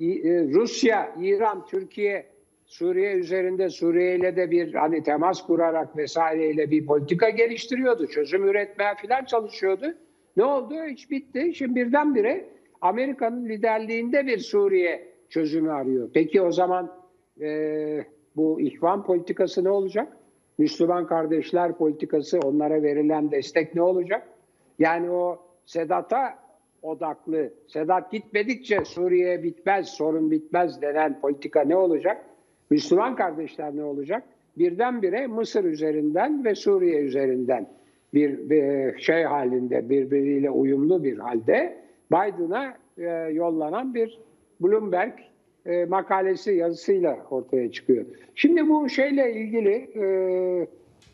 e, 0.00 0.08
Rusya, 0.52 1.14
İran, 1.20 1.66
Türkiye, 1.66 2.26
Suriye 2.66 3.12
üzerinde 3.12 3.68
Suriye 3.68 4.16
ile 4.16 4.36
de 4.36 4.50
bir 4.50 4.74
hani 4.74 5.02
temas 5.02 5.46
kurarak 5.46 5.96
vesaireyle 5.96 6.70
bir 6.70 6.86
politika 6.86 7.30
geliştiriyordu. 7.30 8.06
Çözüm 8.06 8.48
üretmeye 8.48 8.94
falan 9.06 9.24
çalışıyordu. 9.24 9.94
Ne 10.36 10.44
oldu? 10.44 10.74
Hiç 10.90 11.10
bitti. 11.10 11.52
Şimdi 11.54 11.74
birdenbire 11.74 12.48
Amerika'nın 12.80 13.48
liderliğinde 13.48 14.26
bir 14.26 14.38
Suriye 14.38 15.08
çözümü 15.28 15.72
arıyor. 15.72 16.10
Peki 16.14 16.42
o 16.42 16.52
zaman 16.52 16.92
e, 17.40 18.04
bu 18.36 18.60
ihvan 18.60 19.04
politikası 19.04 19.64
ne 19.64 19.70
olacak? 19.70 20.16
Müslüman 20.58 21.06
kardeşler 21.06 21.72
politikası, 21.72 22.40
onlara 22.40 22.82
verilen 22.82 23.30
destek 23.30 23.74
ne 23.74 23.82
olacak? 23.82 24.28
Yani 24.78 25.10
o 25.10 25.38
Sedat'a 25.66 26.38
odaklı, 26.82 27.50
Sedat 27.68 28.12
gitmedikçe 28.12 28.84
Suriye 28.84 29.42
bitmez, 29.42 29.88
sorun 29.88 30.30
bitmez 30.30 30.82
denen 30.82 31.20
politika 31.20 31.64
ne 31.64 31.76
olacak? 31.76 32.24
Müslüman 32.70 33.16
kardeşler 33.16 33.76
ne 33.76 33.84
olacak? 33.84 34.22
Birdenbire 34.58 35.26
Mısır 35.26 35.64
üzerinden 35.64 36.44
ve 36.44 36.54
Suriye 36.54 37.00
üzerinden 37.00 37.66
bir, 38.14 38.50
bir 38.50 38.98
şey 38.98 39.22
halinde, 39.22 39.90
birbiriyle 39.90 40.50
uyumlu 40.50 41.04
bir 41.04 41.18
halde 41.18 41.78
Biden'a 42.12 42.74
e, 42.98 43.32
yollanan 43.32 43.94
bir 43.94 44.20
Bloomberg 44.60 45.12
e, 45.66 45.84
makalesi 45.84 46.54
yazısıyla 46.54 47.18
ortaya 47.30 47.72
çıkıyor. 47.72 48.04
Şimdi 48.34 48.68
bu 48.68 48.88
şeyle 48.88 49.32
ilgili 49.32 49.90
e, 49.94 50.06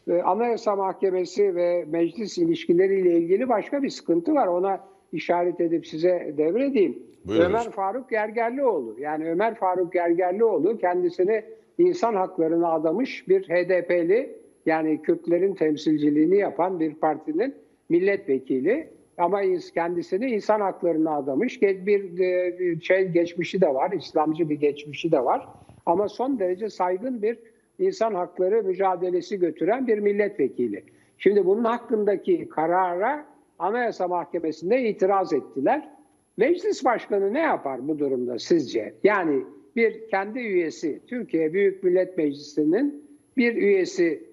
e, 0.08 0.22
Anayasa 0.22 0.76
Mahkemesi 0.76 1.54
ve 1.54 1.84
meclis 1.88 2.38
ilişkileriyle 2.38 3.18
ilgili 3.18 3.48
başka 3.48 3.82
bir 3.82 3.90
sıkıntı 3.90 4.34
var. 4.34 4.46
Ona 4.46 4.80
işaret 5.12 5.60
edip 5.60 5.86
size 5.86 6.34
devredeyim. 6.38 6.98
Buyurunuz. 7.24 7.48
Ömer 7.48 7.70
Faruk 7.70 8.10
Gergerlioğlu. 8.10 8.96
Yani 9.00 9.30
Ömer 9.30 9.54
Faruk 9.54 9.92
Gergerlioğlu 9.92 10.78
kendisini 10.78 11.42
insan 11.78 12.14
haklarına 12.14 12.72
adamış 12.72 13.28
bir 13.28 13.42
HDP'li 13.42 14.38
yani 14.66 15.02
Kürtlerin 15.02 15.54
temsilciliğini 15.54 16.36
yapan 16.36 16.80
bir 16.80 16.94
partinin 16.94 17.54
milletvekili 17.88 18.88
ama 19.18 19.42
kendisini 19.74 20.30
insan 20.30 20.60
haklarına 20.60 21.16
adamış 21.16 21.62
bir 21.62 22.80
şey 22.80 23.08
geçmişi 23.08 23.60
de 23.60 23.74
var, 23.74 23.92
İslamcı 23.92 24.50
bir 24.50 24.60
geçmişi 24.60 25.12
de 25.12 25.24
var. 25.24 25.48
Ama 25.86 26.08
son 26.08 26.38
derece 26.38 26.70
saygın 26.70 27.22
bir 27.22 27.38
insan 27.78 28.14
hakları 28.14 28.62
mücadelesi 28.62 29.38
götüren 29.38 29.86
bir 29.86 29.98
milletvekili. 29.98 30.84
Şimdi 31.18 31.46
bunun 31.46 31.64
hakkındaki 31.64 32.48
karara 32.48 33.26
Anayasa 33.58 34.08
Mahkemesi'nde 34.08 34.88
itiraz 34.88 35.32
ettiler. 35.32 35.88
Meclis 36.36 36.84
Başkanı 36.84 37.34
ne 37.34 37.40
yapar 37.40 37.88
bu 37.88 37.98
durumda 37.98 38.38
sizce? 38.38 38.94
Yani 39.04 39.44
bir 39.76 40.08
kendi 40.08 40.38
üyesi, 40.38 41.00
Türkiye 41.06 41.52
Büyük 41.52 41.84
Millet 41.84 42.18
Meclisi'nin 42.18 43.04
bir 43.36 43.54
üyesi 43.54 44.24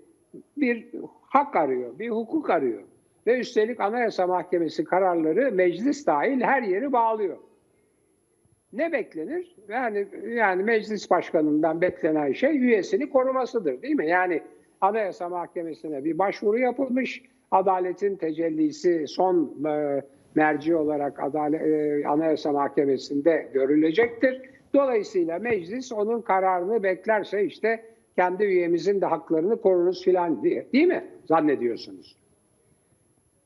bir 0.57 0.87
hak 1.21 1.55
arıyor, 1.55 1.99
bir 1.99 2.09
hukuk 2.09 2.49
arıyor. 2.49 2.83
Ve 3.27 3.39
üstelik 3.39 3.79
Anayasa 3.79 4.27
Mahkemesi 4.27 4.83
kararları 4.83 5.51
meclis 5.51 6.07
dahil 6.07 6.41
her 6.41 6.61
yeri 6.61 6.91
bağlıyor. 6.91 7.37
Ne 8.73 8.91
beklenir? 8.91 9.55
Yani 9.69 10.07
yani 10.27 10.63
meclis 10.63 11.09
başkanından 11.09 11.81
beklenen 11.81 12.31
şey 12.31 12.57
üyesini 12.57 13.09
korumasıdır 13.09 13.81
değil 13.81 13.95
mi? 13.95 14.07
Yani 14.07 14.41
Anayasa 14.81 15.29
Mahkemesi'ne 15.29 16.03
bir 16.03 16.17
başvuru 16.17 16.59
yapılmış. 16.59 17.21
Adaletin 17.51 18.15
tecellisi 18.15 19.07
son 19.07 19.65
e, 19.65 20.01
merci 20.35 20.75
olarak 20.75 21.23
Adalet, 21.23 21.61
e, 21.61 22.07
Anayasa 22.07 22.51
Mahkemesi'nde 22.51 23.49
görülecektir. 23.53 24.41
Dolayısıyla 24.73 25.39
meclis 25.39 25.91
onun 25.91 26.21
kararını 26.21 26.83
beklerse 26.83 27.43
işte 27.43 27.85
kendi 28.15 28.43
üyemizin 28.43 29.01
de 29.01 29.05
haklarını 29.05 29.61
koruruz 29.61 30.03
filan 30.03 30.43
diye. 30.43 30.65
Değil 30.73 30.87
mi? 30.87 31.05
Zannediyorsunuz 31.25 32.24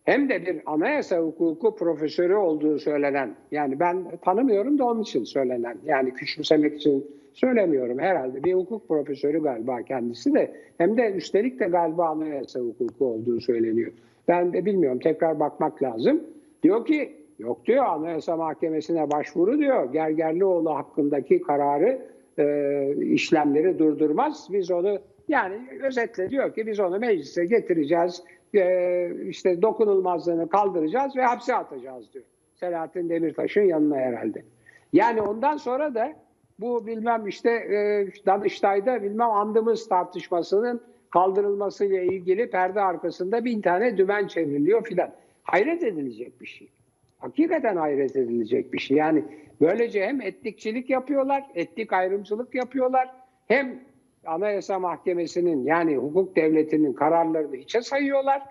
hem 0.10 0.30
de 0.30 0.46
bir 0.46 0.62
anayasa 0.66 1.18
hukuku 1.18 1.76
profesörü 1.76 2.36
olduğu 2.36 2.80
söylenen, 2.80 3.36
yani 3.52 3.80
ben 3.80 4.06
tanımıyorum 4.26 4.80
da 4.80 4.86
onun 4.86 5.02
için 5.02 5.24
söylenen, 5.24 5.78
yani 5.86 6.14
küçümsemek 6.14 6.76
için 6.76 7.06
söylemiyorum 7.34 8.00
herhalde. 8.00 8.44
Bir 8.44 8.54
hukuk 8.54 8.88
profesörü 8.88 9.44
galiba 9.44 9.82
kendisi 9.82 10.34
de, 10.34 10.56
hem 10.78 10.98
de 10.98 11.12
üstelik 11.12 11.60
de 11.60 11.66
galiba 11.66 12.08
anayasa 12.08 12.60
hukuku 12.60 13.06
olduğu 13.06 13.40
söyleniyor. 13.40 13.92
Ben 14.28 14.54
de 14.54 14.66
bilmiyorum, 14.66 15.00
tekrar 15.00 15.40
bakmak 15.40 15.84
lazım. 15.84 16.24
Diyor 16.64 16.86
ki, 16.86 17.12
yok 17.40 17.66
diyor 17.66 17.86
anayasa 17.86 18.38
mahkemesine 18.38 19.12
başvuru 19.12 19.58
diyor, 19.60 19.94
Gergerlioğlu 19.94 20.76
hakkındaki 20.76 21.42
kararı, 21.42 22.02
e, 22.40 23.06
işlemleri 23.06 23.80
durdurmaz. 23.80 24.48
Biz 24.52 24.72
onu, 24.72 25.00
yani 25.28 25.56
özetle 25.84 26.30
diyor 26.30 26.54
ki 26.54 26.68
biz 26.68 26.80
onu 26.80 27.00
meclise 27.00 27.46
getireceğiz, 27.46 28.24
e, 28.54 29.12
işte 29.28 29.62
dokunulmazlığını 29.62 30.50
kaldıracağız 30.50 31.16
ve 31.16 31.24
hapse 31.24 31.56
atacağız 31.56 32.14
diyor. 32.14 32.26
Selahattin 32.56 33.10
Demirtaş'ın 33.10 33.62
yanına 33.62 33.96
herhalde. 33.96 34.44
Yani 34.94 35.22
ondan 35.22 35.58
sonra 35.58 35.96
da 35.96 36.14
bu 36.60 36.88
bilmem 36.88 37.28
işte 37.28 37.52
e, 37.52 38.08
Danıştay'da 38.26 39.04
bilmem 39.04 39.30
andımız 39.30 39.88
tartışmasının 39.88 40.82
kaldırılmasıyla 41.10 42.02
ilgili 42.02 42.50
perde 42.50 42.82
arkasında 42.82 43.46
bin 43.46 43.62
tane 43.62 43.98
dümen 43.98 44.28
çevriliyor 44.28 44.86
filan. 44.86 45.12
Hayret 45.44 45.84
edilecek 45.84 46.42
bir 46.42 46.46
şey. 46.46 46.70
Hakikaten 47.20 47.76
hayret 47.76 48.16
edilecek 48.16 48.74
bir 48.74 48.80
şey. 48.80 48.98
Yani 48.98 49.24
böylece 49.62 50.08
hem 50.08 50.22
etnikçilik 50.22 50.90
yapıyorlar, 50.90 51.44
etnik 51.56 51.94
ayrımcılık 51.94 52.56
yapıyorlar. 52.56 53.10
Hem 53.48 53.80
Anayasa 54.26 54.80
Mahkemesi'nin 54.80 55.66
yani 55.66 55.96
hukuk 55.96 56.36
devletinin 56.36 56.94
kararlarını 56.94 57.56
hiçe 57.56 57.82
sayıyorlar. 57.82 58.42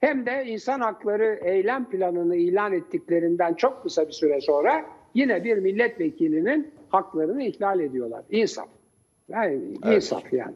Hem 0.00 0.26
de 0.26 0.44
insan 0.46 0.80
hakları 0.80 1.40
eylem 1.44 1.90
planını 1.90 2.36
ilan 2.36 2.72
ettiklerinden 2.72 3.54
çok 3.54 3.82
kısa 3.82 4.06
bir 4.06 4.12
süre 4.12 4.40
sonra 4.40 4.84
yine 5.14 5.44
bir 5.44 5.58
milletvekilinin 5.58 6.74
haklarını 6.88 7.42
ihlal 7.42 7.80
ediyorlar. 7.80 8.22
İnsaf. 8.30 8.68
Yani 9.28 9.60
insaf 9.84 10.32
yani. 10.32 10.54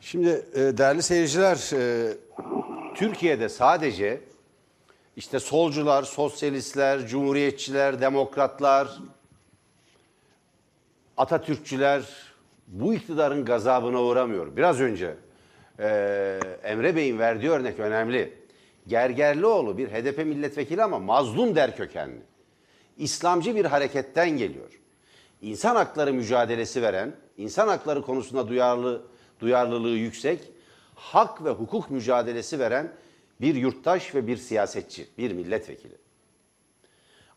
Şimdi 0.00 0.28
e, 0.54 0.58
değerli 0.58 1.02
seyirciler, 1.02 1.70
e, 1.74 2.12
Türkiye'de 2.94 3.48
sadece 3.48 4.20
işte 5.16 5.40
solcular, 5.40 6.02
sosyalistler, 6.02 7.06
cumhuriyetçiler, 7.06 8.00
demokratlar, 8.00 8.98
Atatürkçüler 11.16 12.31
bu 12.66 12.94
iktidarın 12.94 13.44
gazabına 13.44 14.02
uğramıyor. 14.02 14.56
Biraz 14.56 14.80
önce 14.80 15.14
e, 15.78 16.38
Emre 16.62 16.96
Bey'in 16.96 17.18
verdiği 17.18 17.50
örnek 17.50 17.78
önemli. 17.78 18.42
Gergerlioğlu 18.86 19.78
bir 19.78 19.88
HDP 19.88 20.18
milletvekili 20.18 20.82
ama 20.82 20.98
mazlum 20.98 21.54
der 21.54 21.76
kökenli. 21.76 22.22
İslamcı 22.96 23.56
bir 23.56 23.64
hareketten 23.64 24.30
geliyor. 24.30 24.80
İnsan 25.42 25.76
hakları 25.76 26.12
mücadelesi 26.12 26.82
veren, 26.82 27.14
insan 27.36 27.68
hakları 27.68 28.02
konusunda 28.02 28.48
duyarlı 28.48 29.02
duyarlılığı 29.40 29.96
yüksek, 29.96 30.40
hak 30.94 31.44
ve 31.44 31.50
hukuk 31.50 31.90
mücadelesi 31.90 32.58
veren 32.58 32.92
bir 33.40 33.54
yurttaş 33.54 34.14
ve 34.14 34.26
bir 34.26 34.36
siyasetçi, 34.36 35.06
bir 35.18 35.32
milletvekili. 35.32 36.01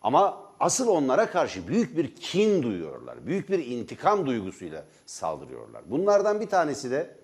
Ama 0.06 0.38
asıl 0.60 0.88
onlara 0.88 1.32
karşı 1.32 1.68
büyük 1.68 1.97
bir 1.97 2.16
kin 2.16 2.64
duyuyorlar. 2.64 3.26
Büyük 3.26 3.49
bir 3.49 3.66
intikam 3.66 4.26
duygusuyla 4.26 4.86
saldırıyorlar. 5.06 5.84
Bunlardan 5.86 6.41
bir 6.41 6.47
tanesi 6.47 6.91
de 6.91 7.16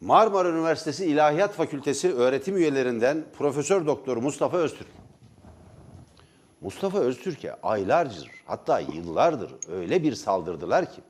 Marmara 0.00 0.48
Üniversitesi 0.48 1.06
İlahiyat 1.06 1.52
Fakültesi 1.52 2.14
öğretim 2.14 2.56
üyelerinden 2.56 3.24
Profesör 3.38 3.86
Doktor 3.86 4.16
Mustafa 4.16 4.56
Öztürk. 4.56 4.88
Mustafa 6.60 6.98
Öztürk'e 6.98 7.54
aylardır 7.54 8.30
hatta 8.46 8.80
yıllardır 8.80 9.54
öyle 9.68 10.02
bir 10.02 10.14
saldırdılar 10.14 10.92
ki 10.92 11.00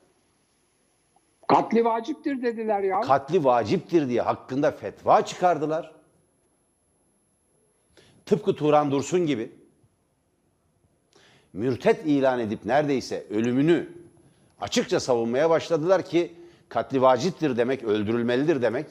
Katli 1.49 1.85
vaciptir 1.85 2.43
dediler 2.43 2.81
ya. 2.81 3.01
katli 3.01 3.45
vaciptir 3.45 4.09
diye 4.09 4.23
hakkında 4.23 4.71
fetva 4.71 5.25
çıkardılar. 5.25 5.95
Tıpkı 8.27 8.55
Turan 8.55 8.91
Dursun 8.91 9.27
gibi 9.27 9.58
mürtet 11.59 12.07
ilan 12.07 12.41
edip 12.41 12.65
neredeyse 12.65 13.27
ölümünü 13.31 13.89
açıkça 14.61 15.01
savunmaya 15.01 15.51
başladılar 15.51 16.05
ki 16.05 16.33
katli 16.69 17.03
vaciptir 17.03 17.57
demek, 17.57 17.85
öldürülmelidir 17.85 18.63
demek. 18.63 18.87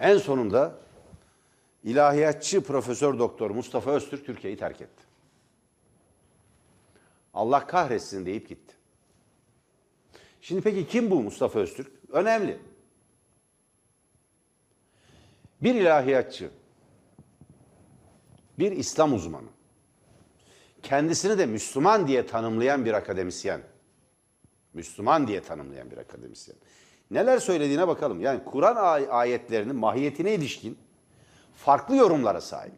En 0.00 0.18
sonunda 0.18 0.74
ilahiyatçı 1.84 2.60
Profesör 2.60 3.18
Doktor 3.18 3.50
Mustafa 3.50 3.90
Öztürk 3.90 4.26
Türkiye'yi 4.26 4.58
terk 4.58 4.80
etti. 4.80 5.02
Allah 7.34 7.66
kahretsin 7.66 8.26
deyip 8.26 8.48
gitti. 8.48 8.74
Şimdi 10.40 10.60
peki 10.60 10.86
kim 10.86 11.10
bu 11.10 11.22
Mustafa 11.22 11.58
Öztürk? 11.58 11.92
Önemli. 12.12 12.58
Bir 15.62 15.74
ilahiyatçı, 15.74 16.50
bir 18.60 18.72
İslam 18.72 19.14
uzmanı, 19.14 19.48
kendisini 20.82 21.38
de 21.38 21.46
Müslüman 21.46 22.08
diye 22.08 22.26
tanımlayan 22.26 22.84
bir 22.84 22.92
akademisyen, 22.92 23.60
Müslüman 24.74 25.28
diye 25.28 25.42
tanımlayan 25.42 25.90
bir 25.90 25.96
akademisyen. 25.96 26.56
Neler 27.10 27.38
söylediğine 27.38 27.88
bakalım. 27.88 28.20
Yani 28.20 28.44
Kur'an 28.44 28.76
ay- 28.76 29.08
ayetlerinin 29.10 29.76
mahiyetine 29.76 30.34
ilişkin 30.34 30.78
farklı 31.56 31.96
yorumlara 31.96 32.40
sahip. 32.40 32.72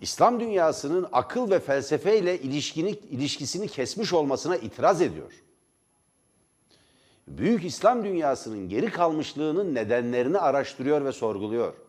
İslam 0.00 0.40
dünyasının 0.40 1.08
akıl 1.12 1.50
ve 1.50 1.60
felsefeyle 1.60 2.40
ilişkini, 2.40 2.90
ilişkisini 2.90 3.68
kesmiş 3.68 4.12
olmasına 4.12 4.56
itiraz 4.56 5.02
ediyor. 5.02 5.32
Büyük 7.28 7.64
İslam 7.64 8.04
dünyasının 8.04 8.68
geri 8.68 8.90
kalmışlığının 8.90 9.74
nedenlerini 9.74 10.38
araştırıyor 10.38 11.04
ve 11.04 11.12
sorguluyor. 11.12 11.83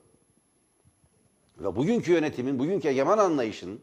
Ve 1.58 1.76
bugünkü 1.76 2.12
yönetimin, 2.12 2.60
bugünkü 2.60 2.88
egemen 2.88 3.18
anlayışının 3.18 3.82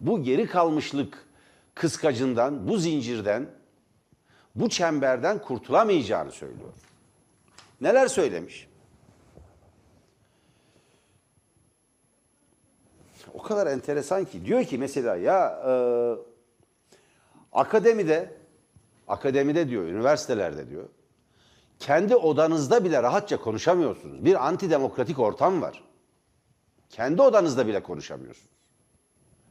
bu 0.00 0.22
geri 0.22 0.46
kalmışlık 0.46 1.26
kıskacından, 1.74 2.68
bu 2.68 2.78
zincirden, 2.78 3.46
bu 4.54 4.68
çemberden 4.68 5.38
kurtulamayacağını 5.38 6.32
söylüyor. 6.32 6.72
Neler 7.80 8.06
söylemiş? 8.06 8.68
o 13.34 13.42
kadar 13.42 13.66
enteresan 13.66 14.24
ki 14.24 14.44
diyor 14.44 14.64
ki 14.64 14.78
mesela 14.78 15.16
ya 15.16 15.62
e, 15.66 15.72
akademide 17.52 18.36
akademide 19.08 19.68
diyor 19.68 19.84
üniversitelerde 19.84 20.70
diyor 20.70 20.88
kendi 21.78 22.16
odanızda 22.16 22.84
bile 22.84 23.02
rahatça 23.02 23.40
konuşamıyorsunuz. 23.40 24.24
Bir 24.24 24.46
antidemokratik 24.46 25.18
ortam 25.18 25.62
var. 25.62 25.84
Kendi 26.94 27.22
odanızda 27.22 27.66
bile 27.66 27.82
konuşamıyorsunuz. 27.82 28.54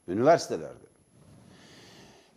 Üniversitelerde. 0.07 0.83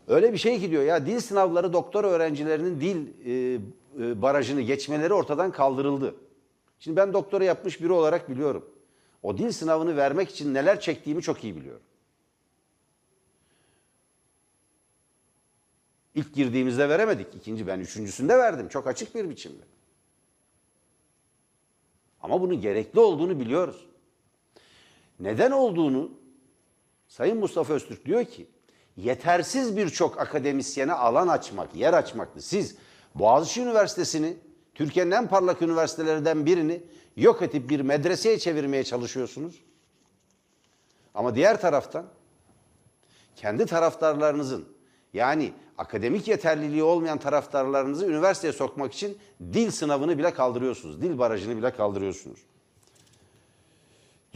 Öyle 0.08 0.32
bir 0.32 0.38
şey 0.38 0.60
ki 0.60 0.70
diyor 0.70 0.82
ya 0.82 1.06
dil 1.06 1.20
sınavları 1.20 1.72
doktor 1.72 2.04
öğrencilerinin 2.04 2.80
dil 2.80 3.06
e, 3.26 3.60
e, 4.00 4.22
barajını 4.22 4.60
geçmeleri 4.60 5.14
ortadan 5.14 5.52
kaldırıldı. 5.52 6.14
Şimdi 6.78 6.96
ben 6.96 7.12
doktora 7.12 7.44
yapmış 7.44 7.82
biri 7.82 7.92
olarak 7.92 8.30
biliyorum. 8.30 8.64
O 9.22 9.38
dil 9.38 9.52
sınavını 9.52 9.96
vermek 9.96 10.30
için 10.30 10.54
neler 10.54 10.80
çektiğimi 10.80 11.22
çok 11.22 11.44
iyi 11.44 11.56
biliyorum. 11.56 11.82
İlk 16.14 16.34
girdiğimizde 16.34 16.88
veremedik. 16.88 17.34
İkinci 17.34 17.66
ben 17.66 17.80
üçüncüsünde 17.80 18.38
verdim. 18.38 18.68
Çok 18.68 18.86
açık 18.86 19.14
bir 19.14 19.30
biçimde. 19.30 19.62
Ama 22.20 22.40
bunun 22.40 22.60
gerekli 22.60 23.00
olduğunu 23.00 23.40
biliyoruz. 23.40 23.86
Neden 25.20 25.50
olduğunu 25.50 26.10
Sayın 27.08 27.38
Mustafa 27.38 27.72
Öztürk 27.72 28.04
diyor 28.04 28.24
ki 28.24 28.46
yetersiz 28.96 29.76
birçok 29.76 30.20
akademisyene 30.20 30.92
alan 30.92 31.28
açmak, 31.28 31.74
yer 31.74 31.94
açmaktı. 31.94 32.42
Siz 32.42 32.76
Boğaziçi 33.14 33.62
Üniversitesi'ni, 33.62 34.36
Türkiye'nin 34.74 35.10
en 35.10 35.28
parlak 35.28 35.62
üniversitelerinden 35.62 36.46
birini 36.46 36.82
yok 37.16 37.42
edip 37.42 37.70
bir 37.70 37.80
medreseye 37.80 38.38
çevirmeye 38.38 38.84
çalışıyorsunuz. 38.84 39.62
Ama 41.14 41.34
diğer 41.34 41.60
taraftan 41.60 42.06
kendi 43.36 43.66
taraftarlarınızın 43.66 44.68
yani 45.12 45.52
akademik 45.78 46.28
yeterliliği 46.28 46.82
olmayan 46.82 47.18
taraftarlarınızı 47.18 48.06
üniversiteye 48.06 48.52
sokmak 48.52 48.92
için 48.92 49.18
dil 49.52 49.70
sınavını 49.70 50.18
bile 50.18 50.34
kaldırıyorsunuz. 50.34 51.02
Dil 51.02 51.18
barajını 51.18 51.56
bile 51.56 51.70
kaldırıyorsunuz. 51.70 52.38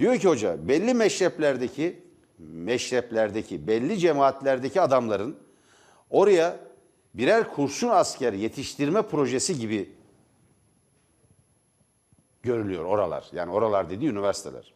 Diyor 0.01 0.19
ki 0.19 0.29
hoca 0.29 0.69
belli 0.69 0.95
meşreplerdeki 0.95 2.03
meşreplerdeki 2.39 3.67
belli 3.67 3.99
cemaatlerdeki 3.99 4.81
adamların 4.81 5.37
oraya 6.11 6.57
birer 7.15 7.49
kurşun 7.49 7.89
asker 7.89 8.33
yetiştirme 8.33 9.03
projesi 9.03 9.59
gibi 9.59 9.91
görülüyor 12.43 12.85
oralar. 12.85 13.29
Yani 13.33 13.53
oralar 13.53 13.91
dediği 13.91 14.11
üniversiteler. 14.11 14.73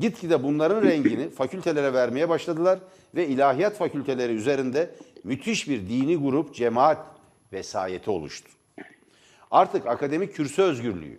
Gitgide 0.00 0.42
bunların 0.42 0.82
rengini 0.90 1.30
fakültelere 1.30 1.92
vermeye 1.92 2.28
başladılar 2.28 2.78
ve 3.14 3.28
ilahiyat 3.28 3.76
fakülteleri 3.76 4.32
üzerinde 4.32 4.94
müthiş 5.24 5.68
bir 5.68 5.88
dini 5.88 6.16
grup, 6.16 6.54
cemaat 6.54 7.06
vesayeti 7.52 8.10
oluştu. 8.10 8.48
Artık 9.50 9.86
akademik 9.86 10.34
kürsü 10.34 10.62
özgürlüğü, 10.62 11.18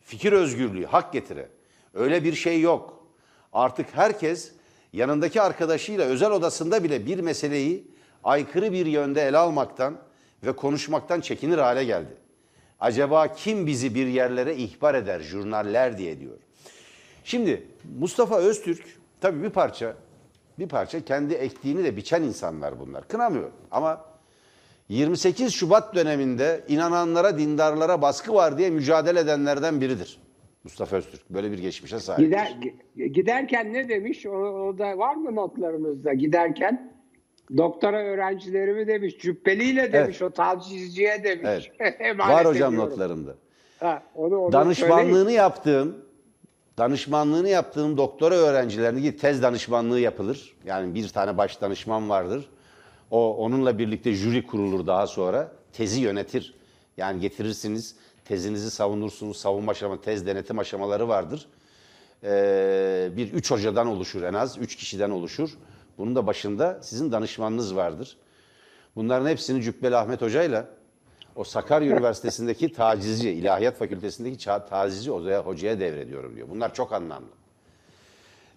fikir 0.00 0.32
özgürlüğü, 0.32 0.86
hak 0.86 1.12
getire. 1.12 1.48
Öyle 1.94 2.24
bir 2.24 2.32
şey 2.32 2.60
yok. 2.60 3.06
Artık 3.52 3.86
herkes 3.92 4.52
yanındaki 4.92 5.42
arkadaşıyla 5.42 6.04
özel 6.04 6.30
odasında 6.30 6.84
bile 6.84 7.06
bir 7.06 7.18
meseleyi 7.18 7.90
aykırı 8.24 8.72
bir 8.72 8.86
yönde 8.86 9.22
ele 9.22 9.38
almaktan 9.38 9.96
ve 10.44 10.52
konuşmaktan 10.52 11.20
çekinir 11.20 11.58
hale 11.58 11.84
geldi. 11.84 12.16
Acaba 12.80 13.34
kim 13.34 13.66
bizi 13.66 13.94
bir 13.94 14.06
yerlere 14.06 14.56
ihbar 14.56 14.94
eder 14.94 15.20
jurnaller 15.20 15.98
diye 15.98 16.20
diyor. 16.20 16.38
Şimdi 17.24 17.66
Mustafa 17.98 18.38
Öztürk 18.38 18.84
tabii 19.20 19.42
bir 19.42 19.50
parça 19.50 19.94
bir 20.58 20.68
parça 20.68 21.04
kendi 21.04 21.34
ektiğini 21.34 21.84
de 21.84 21.96
biçen 21.96 22.22
insanlar 22.22 22.80
bunlar. 22.80 23.08
Kınamıyor 23.08 23.50
ama 23.70 24.04
28 24.88 25.54
Şubat 25.54 25.94
döneminde 25.94 26.64
inananlara, 26.68 27.38
dindarlara 27.38 28.02
baskı 28.02 28.34
var 28.34 28.58
diye 28.58 28.70
mücadele 28.70 29.20
edenlerden 29.20 29.80
biridir. 29.80 30.18
Mustafa 30.64 30.96
Öztürk 30.96 31.30
böyle 31.30 31.52
bir 31.52 31.58
geçmişe 31.58 32.00
sahip. 32.00 32.20
Gider, 32.20 32.56
giderken 32.96 33.72
ne 33.72 33.88
demiş? 33.88 34.26
O, 34.26 34.30
o 34.30 34.78
da 34.78 34.98
var 34.98 35.14
mı 35.14 35.34
notlarımızda? 35.34 36.14
Giderken 36.14 36.92
doktora 37.56 38.02
öğrencilerimi 38.02 38.86
demiş, 38.86 39.18
cübbeliyle 39.18 39.92
demiş, 39.92 40.22
o 40.22 40.30
tavsizciye 40.30 41.24
demiş. 41.24 41.70
Evet. 41.78 42.18
Var 42.18 42.44
hocam 42.44 42.54
ediyorum. 42.74 42.76
notlarımda. 42.76 43.34
Ha, 43.80 44.02
onu, 44.14 44.38
onu 44.38 44.52
söyleyin. 44.52 44.52
Danışmanlığını 44.52 45.32
yaptığım, 45.32 45.96
danışmanlığını 46.78 47.48
yaptığım 47.48 47.96
doktora 47.96 48.34
öğrencilerine 48.34 49.02
ki 49.02 49.16
tez 49.16 49.42
danışmanlığı 49.42 50.00
yapılır. 50.00 50.56
Yani 50.64 50.94
bir 50.94 51.08
tane 51.08 51.38
baş 51.38 51.60
danışman 51.60 52.08
vardır. 52.08 52.48
O 53.10 53.36
onunla 53.36 53.78
birlikte 53.78 54.12
jüri 54.12 54.46
kurulur 54.46 54.86
daha 54.86 55.06
sonra. 55.06 55.52
Tezi 55.72 56.00
yönetir. 56.00 56.54
Yani 56.96 57.20
getirirsiniz, 57.20 57.96
tezinizi 58.24 58.70
savunursunuz. 58.70 59.36
Savunma 59.36 59.72
aşama, 59.72 60.00
tez 60.00 60.26
denetim 60.26 60.58
aşamaları 60.58 61.08
vardır. 61.08 61.46
Ee, 62.24 63.10
bir 63.16 63.32
üç 63.32 63.50
hocadan 63.50 63.86
oluşur 63.86 64.22
en 64.22 64.34
az, 64.34 64.58
üç 64.58 64.76
kişiden 64.76 65.10
oluşur. 65.10 65.50
Bunun 65.98 66.16
da 66.16 66.26
başında 66.26 66.78
sizin 66.82 67.12
danışmanınız 67.12 67.76
vardır. 67.76 68.16
Bunların 68.96 69.28
hepsini 69.28 69.62
Cübbeli 69.62 69.96
Ahmet 69.96 70.22
Hoca'yla 70.22 70.68
o 71.36 71.44
Sakarya 71.44 71.92
Üniversitesi'ndeki 71.92 72.72
tacizci, 72.72 73.30
İlahiyat 73.30 73.76
Fakültesi'ndeki 73.76 74.44
tacizci 74.68 75.10
hocaya, 75.10 75.40
hocaya 75.40 75.80
devrediyorum 75.80 76.36
diyor. 76.36 76.48
Bunlar 76.50 76.74
çok 76.74 76.92
anlamlı. 76.92 77.28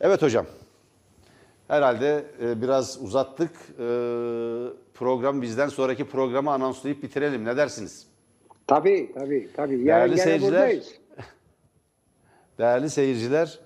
Evet 0.02 0.22
hocam. 0.22 0.46
Herhalde 1.68 2.26
e, 2.42 2.62
biraz 2.62 3.02
uzattık. 3.02 3.52
E, 3.80 3.86
program 4.94 5.42
bizden 5.42 5.70
sonraki 5.70 6.06
programı 6.06 6.52
anonslayıp 6.52 7.04
bitirelim. 7.04 7.46
Ne 7.46 7.58
dersiniz? 7.58 8.08
Tabii 8.68 9.12
tabii. 9.14 9.50
tabii. 9.56 9.84
Yarın 9.84 10.08
Değerli 10.08 10.18
seyirciler, 10.18 10.52
buradayız. 10.52 10.92
Değerli 12.58 12.90
seyirciler, 12.90 13.60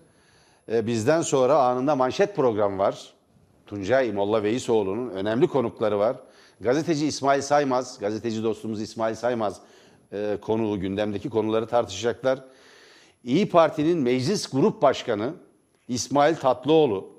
e, 0.72 0.88
bizden 0.88 1.22
sonra 1.22 1.60
anında 1.60 1.96
manşet 1.96 2.36
programı 2.36 2.78
var. 2.78 3.14
Tuncay 3.68 4.12
Molla 4.12 4.44
Veysoğlu'nun 4.44 5.10
önemli 5.10 5.48
konukları 5.48 6.00
var. 6.00 6.18
Gazeteci 6.62 7.06
İsmail 7.08 7.42
Saymaz, 7.42 8.00
gazeteci 8.00 8.44
dostumuz 8.44 8.82
İsmail 8.82 9.16
Saymaz 9.16 9.62
e, 10.14 10.38
konuğu 10.42 10.80
gündemdeki 10.80 11.30
konuları 11.30 11.68
tartışacaklar. 11.68 12.44
İyi 13.24 13.50
Parti'nin 13.50 13.98
meclis 13.98 14.50
grup 14.50 14.82
başkanı 14.82 15.34
İsmail 15.88 16.36
Tatlıoğlu, 16.36 17.10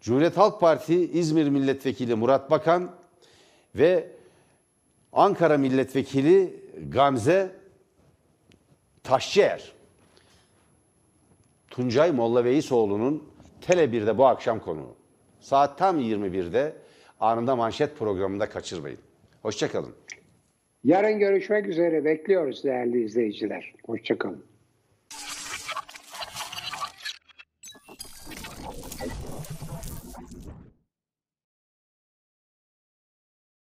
Cumhuriyet 0.00 0.36
Halk 0.36 0.60
Parti 0.60 0.94
İzmir 0.94 1.48
Milletvekili 1.48 2.14
Murat 2.14 2.50
Bakan 2.50 2.90
ve 3.74 4.08
Ankara 5.12 5.58
Milletvekili 5.58 6.65
Gamze 6.76 7.50
Taşçıer. 9.02 9.72
Tuncay 11.70 12.12
Molla 12.12 12.44
Veysoğlu'nun 12.44 13.30
Tele 13.60 13.84
1'de 13.84 14.18
bu 14.18 14.26
akşam 14.26 14.60
konuğu. 14.60 14.96
Saat 15.40 15.78
tam 15.78 16.00
21'de 16.00 16.72
anında 17.20 17.56
manşet 17.56 17.98
programında 17.98 18.48
kaçırmayın. 18.48 18.98
Hoşçakalın. 19.42 19.94
Yarın 20.84 21.18
görüşmek 21.18 21.66
üzere 21.66 22.04
bekliyoruz 22.04 22.64
değerli 22.64 23.04
izleyiciler. 23.04 23.74
Hoşçakalın. 23.86 24.44